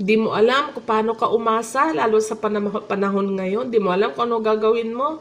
Di 0.00 0.16
mo 0.16 0.32
alam 0.32 0.72
kung 0.72 0.86
paano 0.86 1.12
ka 1.18 1.28
umasa, 1.28 1.92
lalo 1.92 2.22
sa 2.24 2.38
panahon 2.38 3.36
ngayon. 3.36 3.68
Di 3.68 3.82
mo 3.82 3.92
alam 3.92 4.14
kung 4.16 4.32
ano 4.32 4.40
gagawin 4.40 4.94
mo. 4.94 5.20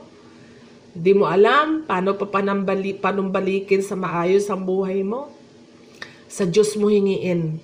Di 0.93 1.11
mo 1.17 1.25
alam 1.25 1.83
paano 1.89 2.13
pa 2.15 2.29
panambali, 2.29 2.93
panumbalikin 2.93 3.81
sa 3.81 3.97
maayos 3.97 4.45
ang 4.47 4.61
buhay 4.61 5.01
mo. 5.01 5.33
Sa 6.29 6.45
Diyos 6.45 6.77
mo 6.77 6.87
hingiin. 6.87 7.57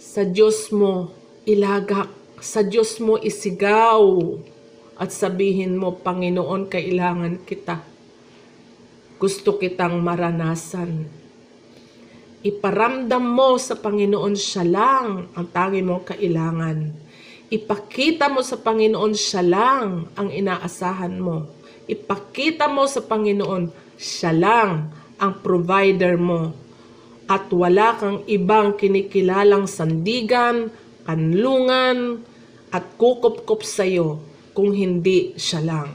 Sa 0.00 0.24
Diyos 0.24 0.72
mo 0.72 1.12
ilagak. 1.44 2.23
Sa 2.44 2.60
Diyos 2.60 3.00
mo 3.00 3.16
isigaw. 3.16 4.04
At 5.00 5.16
sabihin 5.16 5.80
mo, 5.80 5.96
Panginoon, 5.96 6.68
kailangan 6.68 7.40
kita. 7.48 7.80
Gusto 9.16 9.56
kitang 9.56 10.04
maranasan. 10.04 11.08
Iparamdam 12.44 13.24
mo 13.24 13.56
sa 13.56 13.80
Panginoon 13.80 14.36
siya 14.36 14.68
lang 14.68 15.32
ang 15.32 15.46
tangi 15.48 15.80
mong 15.80 16.12
kailangan. 16.12 16.92
Ipakita 17.48 18.28
mo 18.28 18.44
sa 18.44 18.60
Panginoon 18.60 19.16
siya 19.16 19.40
lang 19.40 20.12
ang 20.12 20.28
inaasahan 20.28 21.16
mo. 21.16 21.48
Ipakita 21.88 22.68
mo 22.68 22.84
sa 22.84 23.00
Panginoon 23.00 23.72
siya 23.96 24.36
lang 24.36 24.92
ang 25.16 25.32
provider 25.40 26.20
mo. 26.20 26.52
At 27.24 27.48
wala 27.48 27.96
kang 27.96 28.20
ibang 28.28 28.76
kinikilalang 28.76 29.64
sandigan, 29.64 30.68
kanlungan, 31.08 32.20
at 32.74 32.98
kukup-kup 32.98 33.62
sa 33.62 33.86
iyo 33.86 34.18
kung 34.50 34.74
hindi 34.74 35.38
siya 35.38 35.62
lang. 35.62 35.94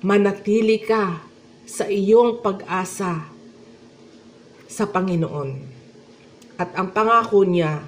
Manatili 0.00 0.80
ka 0.80 1.20
sa 1.68 1.84
iyong 1.84 2.40
pag-asa 2.40 3.28
sa 4.64 4.84
Panginoon. 4.88 5.50
At 6.56 6.72
ang 6.72 6.96
pangako 6.96 7.44
niya, 7.44 7.84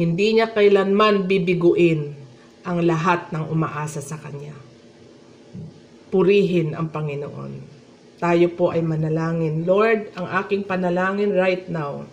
hindi 0.00 0.40
niya 0.40 0.48
kailanman 0.56 1.28
bibiguin 1.28 2.16
ang 2.64 2.80
lahat 2.88 3.28
ng 3.28 3.44
umaasa 3.52 4.00
sa 4.00 4.16
Kanya. 4.16 4.56
Purihin 6.08 6.72
ang 6.72 6.88
Panginoon. 6.88 7.52
Tayo 8.20 8.48
po 8.56 8.72
ay 8.72 8.80
manalangin. 8.80 9.68
Lord, 9.68 10.12
ang 10.16 10.28
aking 10.44 10.64
panalangin 10.64 11.36
right 11.36 11.68
now. 11.68 12.08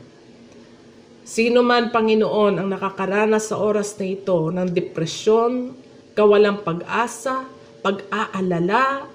Sino 1.28 1.60
man, 1.60 1.92
Panginoon, 1.92 2.56
ang 2.56 2.72
nakakaranas 2.72 3.52
sa 3.52 3.60
oras 3.60 4.00
na 4.00 4.08
ito 4.08 4.48
ng 4.48 4.72
depresyon, 4.72 5.76
kawalang 6.16 6.64
pag-asa, 6.64 7.44
pag-aalala, 7.84 9.12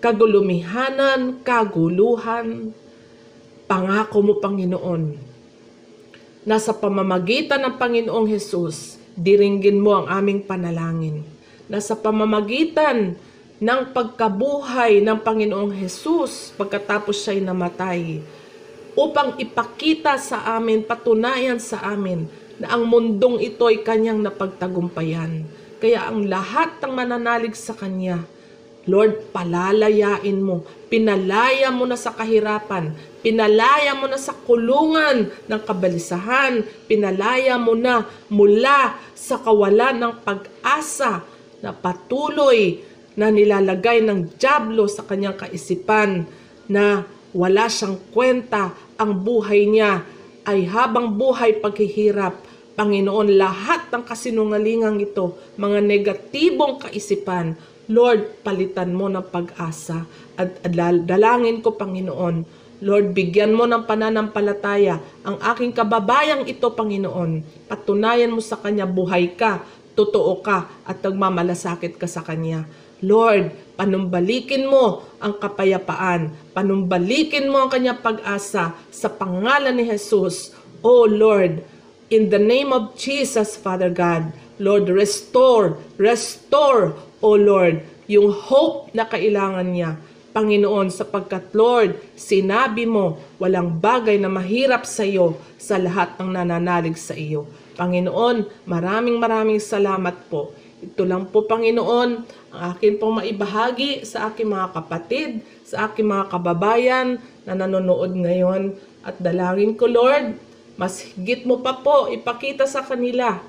kagulumihanan, 0.00 1.44
kaguluhan, 1.44 2.72
pangako 3.68 4.18
mo, 4.24 4.34
Panginoon, 4.40 5.02
na 6.48 6.56
sa 6.56 6.72
pamamagitan 6.72 7.68
ng 7.68 7.74
Panginoong 7.76 8.24
Hesus, 8.24 8.96
diringgin 9.12 9.84
mo 9.84 9.92
ang 9.92 10.08
aming 10.08 10.40
panalangin. 10.40 11.20
Na 11.68 11.84
sa 11.84 12.00
pamamagitan 12.00 13.12
ng 13.60 13.80
pagkabuhay 13.92 15.04
ng 15.04 15.20
Panginoong 15.20 15.84
Hesus 15.84 16.56
pagkatapos 16.56 17.28
siya'y 17.28 17.44
namatay, 17.44 18.24
upang 18.98 19.38
ipakita 19.38 20.18
sa 20.18 20.58
amin, 20.58 20.82
patunayan 20.82 21.62
sa 21.62 21.78
amin 21.86 22.26
na 22.58 22.74
ang 22.74 22.82
mundong 22.90 23.38
ito 23.38 23.70
ay 23.70 23.86
kanyang 23.86 24.18
napagtagumpayan. 24.18 25.46
Kaya 25.78 26.10
ang 26.10 26.26
lahat 26.26 26.82
ng 26.82 26.90
mananalig 26.90 27.54
sa 27.54 27.78
kanya, 27.78 28.26
Lord, 28.88 29.30
palalayain 29.30 30.42
mo. 30.42 30.66
Pinalaya 30.88 31.68
mo 31.70 31.84
na 31.84 31.94
sa 31.94 32.10
kahirapan. 32.10 32.96
Pinalaya 33.20 33.92
mo 33.94 34.08
na 34.08 34.16
sa 34.16 34.32
kulungan 34.32 35.28
ng 35.44 35.60
kabalisahan. 35.62 36.64
Pinalaya 36.88 37.60
mo 37.60 37.76
na 37.76 38.08
mula 38.32 38.96
sa 39.12 39.38
kawalan 39.38 40.02
ng 40.02 40.14
pag-asa 40.24 41.22
na 41.60 41.70
patuloy 41.70 42.80
na 43.12 43.28
nilalagay 43.28 44.00
ng 44.02 44.40
Diablo 44.40 44.88
sa 44.88 45.04
kanyang 45.04 45.36
kaisipan 45.36 46.24
na 46.64 47.04
wala 47.36 47.68
siyang 47.68 48.00
kwenta 48.08 48.72
ang 48.98 49.22
buhay 49.22 49.70
niya 49.70 50.02
ay 50.44 50.66
habang 50.66 51.14
buhay 51.14 51.62
paghihirap. 51.62 52.44
Panginoon, 52.78 53.34
lahat 53.34 53.90
ng 53.90 54.06
kasinungalingang 54.06 55.02
ito, 55.02 55.34
mga 55.58 55.82
negatibong 55.82 56.78
kaisipan, 56.78 57.58
Lord, 57.90 58.44
palitan 58.46 58.94
mo 58.94 59.10
ng 59.10 59.26
pag-asa 59.34 60.06
at 60.38 60.62
dalangin 61.02 61.58
ko, 61.58 61.74
Panginoon, 61.74 62.46
Lord, 62.78 63.10
bigyan 63.10 63.50
mo 63.50 63.66
ng 63.66 63.82
pananampalataya 63.82 65.02
ang 65.26 65.42
aking 65.42 65.74
kababayang 65.74 66.46
ito, 66.46 66.70
Panginoon. 66.70 67.66
Patunayan 67.66 68.30
mo 68.30 68.38
sa 68.38 68.54
kanya, 68.54 68.86
buhay 68.86 69.34
ka, 69.34 69.66
totoo 69.98 70.38
ka 70.38 70.70
at 70.86 71.02
nagmamalasakit 71.02 71.98
ka 71.98 72.06
sa 72.06 72.22
Kanya. 72.22 72.62
Lord, 73.02 73.50
panumbalikin 73.78 74.66
mo 74.66 75.06
ang 75.22 75.38
kapayapaan. 75.38 76.34
Panumbalikin 76.50 77.46
mo 77.46 77.62
ang 77.62 77.70
kanyang 77.70 78.02
pag-asa 78.02 78.74
sa 78.90 79.08
pangalan 79.08 79.78
ni 79.78 79.86
Jesus. 79.86 80.50
Oh 80.82 81.06
Lord, 81.06 81.62
in 82.10 82.26
the 82.34 82.42
name 82.42 82.74
of 82.74 82.98
Jesus, 82.98 83.54
Father 83.54 83.88
God, 83.88 84.34
Lord, 84.58 84.90
restore, 84.90 85.78
restore, 85.94 86.98
oh 87.22 87.38
Lord, 87.38 87.86
yung 88.10 88.34
hope 88.34 88.90
na 88.90 89.06
kailangan 89.06 89.70
niya. 89.70 89.94
Panginoon, 90.34 90.90
sapagkat 90.90 91.54
Lord, 91.54 91.98
sinabi 92.18 92.84
mo, 92.84 93.18
walang 93.38 93.78
bagay 93.78 94.18
na 94.18 94.28
mahirap 94.30 94.84
sa 94.84 95.06
iyo 95.06 95.38
sa 95.56 95.78
lahat 95.78 96.18
ng 96.18 96.34
nananalig 96.34 96.98
sa 96.98 97.14
iyo. 97.14 97.46
Panginoon, 97.78 98.66
maraming 98.66 99.18
maraming 99.22 99.62
salamat 99.62 100.14
po. 100.26 100.50
Ito 100.78 101.02
lang 101.02 101.26
po, 101.34 101.42
Panginoon, 101.42 102.10
ang 102.54 102.62
akin 102.74 103.02
pong 103.02 103.18
maibahagi 103.18 104.06
sa 104.06 104.30
aking 104.30 104.46
mga 104.46 104.78
kapatid, 104.78 105.42
sa 105.66 105.90
aking 105.90 106.06
mga 106.06 106.30
kababayan 106.30 107.18
na 107.42 107.58
nanonood 107.58 108.14
ngayon. 108.14 108.78
At 109.02 109.18
dalangin 109.18 109.74
ko, 109.74 109.90
Lord, 109.90 110.38
mas 110.78 111.02
higit 111.02 111.42
mo 111.42 111.58
pa 111.58 111.82
po 111.82 112.06
ipakita 112.06 112.62
sa 112.70 112.86
kanila 112.86 113.42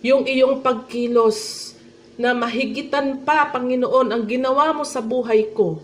yung 0.00 0.24
iyong 0.24 0.64
pagkilos 0.64 1.70
na 2.18 2.32
mahigitan 2.32 3.22
pa, 3.22 3.50
Panginoon, 3.52 4.08
ang 4.10 4.22
ginawa 4.26 4.72
mo 4.72 4.88
sa 4.88 5.04
buhay 5.04 5.52
ko. 5.54 5.78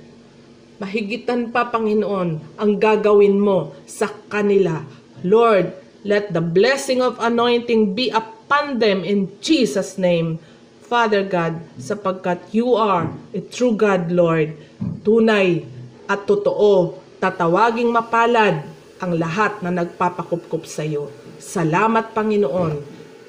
Mahigitan 0.80 1.52
pa, 1.52 1.68
Panginoon, 1.68 2.58
ang 2.58 2.72
gagawin 2.80 3.38
mo 3.38 3.76
sa 3.86 4.10
kanila. 4.32 4.82
Lord, 5.22 5.70
let 6.02 6.32
the 6.34 6.42
blessing 6.42 7.04
of 7.04 7.20
anointing 7.22 7.94
be 7.94 8.10
upon 8.54 8.78
them 8.78 9.02
in 9.02 9.26
Jesus' 9.42 9.98
name. 9.98 10.38
Father 10.86 11.26
God, 11.26 11.58
sapagkat 11.74 12.54
you 12.54 12.78
are 12.78 13.10
a 13.34 13.42
true 13.42 13.74
God, 13.74 14.14
Lord. 14.14 14.54
Tunay 15.02 15.66
at 16.06 16.22
totoo, 16.22 16.94
tatawaging 17.18 17.90
mapalad 17.90 18.62
ang 19.02 19.12
lahat 19.18 19.58
na 19.58 19.74
nagpapakupkup 19.74 20.70
sa 20.70 20.86
iyo. 20.86 21.10
Salamat, 21.42 22.14
Panginoon. 22.14 22.78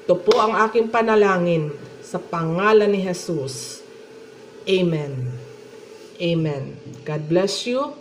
Ito 0.06 0.14
po 0.14 0.38
ang 0.38 0.54
aking 0.62 0.94
panalangin 0.94 1.74
sa 2.06 2.22
pangalan 2.22 2.94
ni 2.94 3.02
Jesus. 3.02 3.82
Amen. 4.70 5.34
Amen. 6.22 6.78
God 7.02 7.26
bless 7.26 7.66
you. 7.66 7.98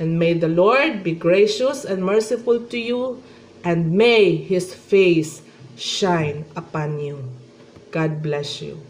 And 0.00 0.16
may 0.16 0.32
the 0.32 0.48
Lord 0.48 1.04
be 1.04 1.12
gracious 1.12 1.84
and 1.84 2.00
merciful 2.00 2.64
to 2.72 2.78
you. 2.80 3.20
And 3.60 3.92
may 3.92 4.40
His 4.40 4.72
face 4.72 5.44
shine 5.76 6.44
upon 6.56 7.00
you. 7.00 7.24
God 7.90 8.22
bless 8.22 8.62
you. 8.62 8.85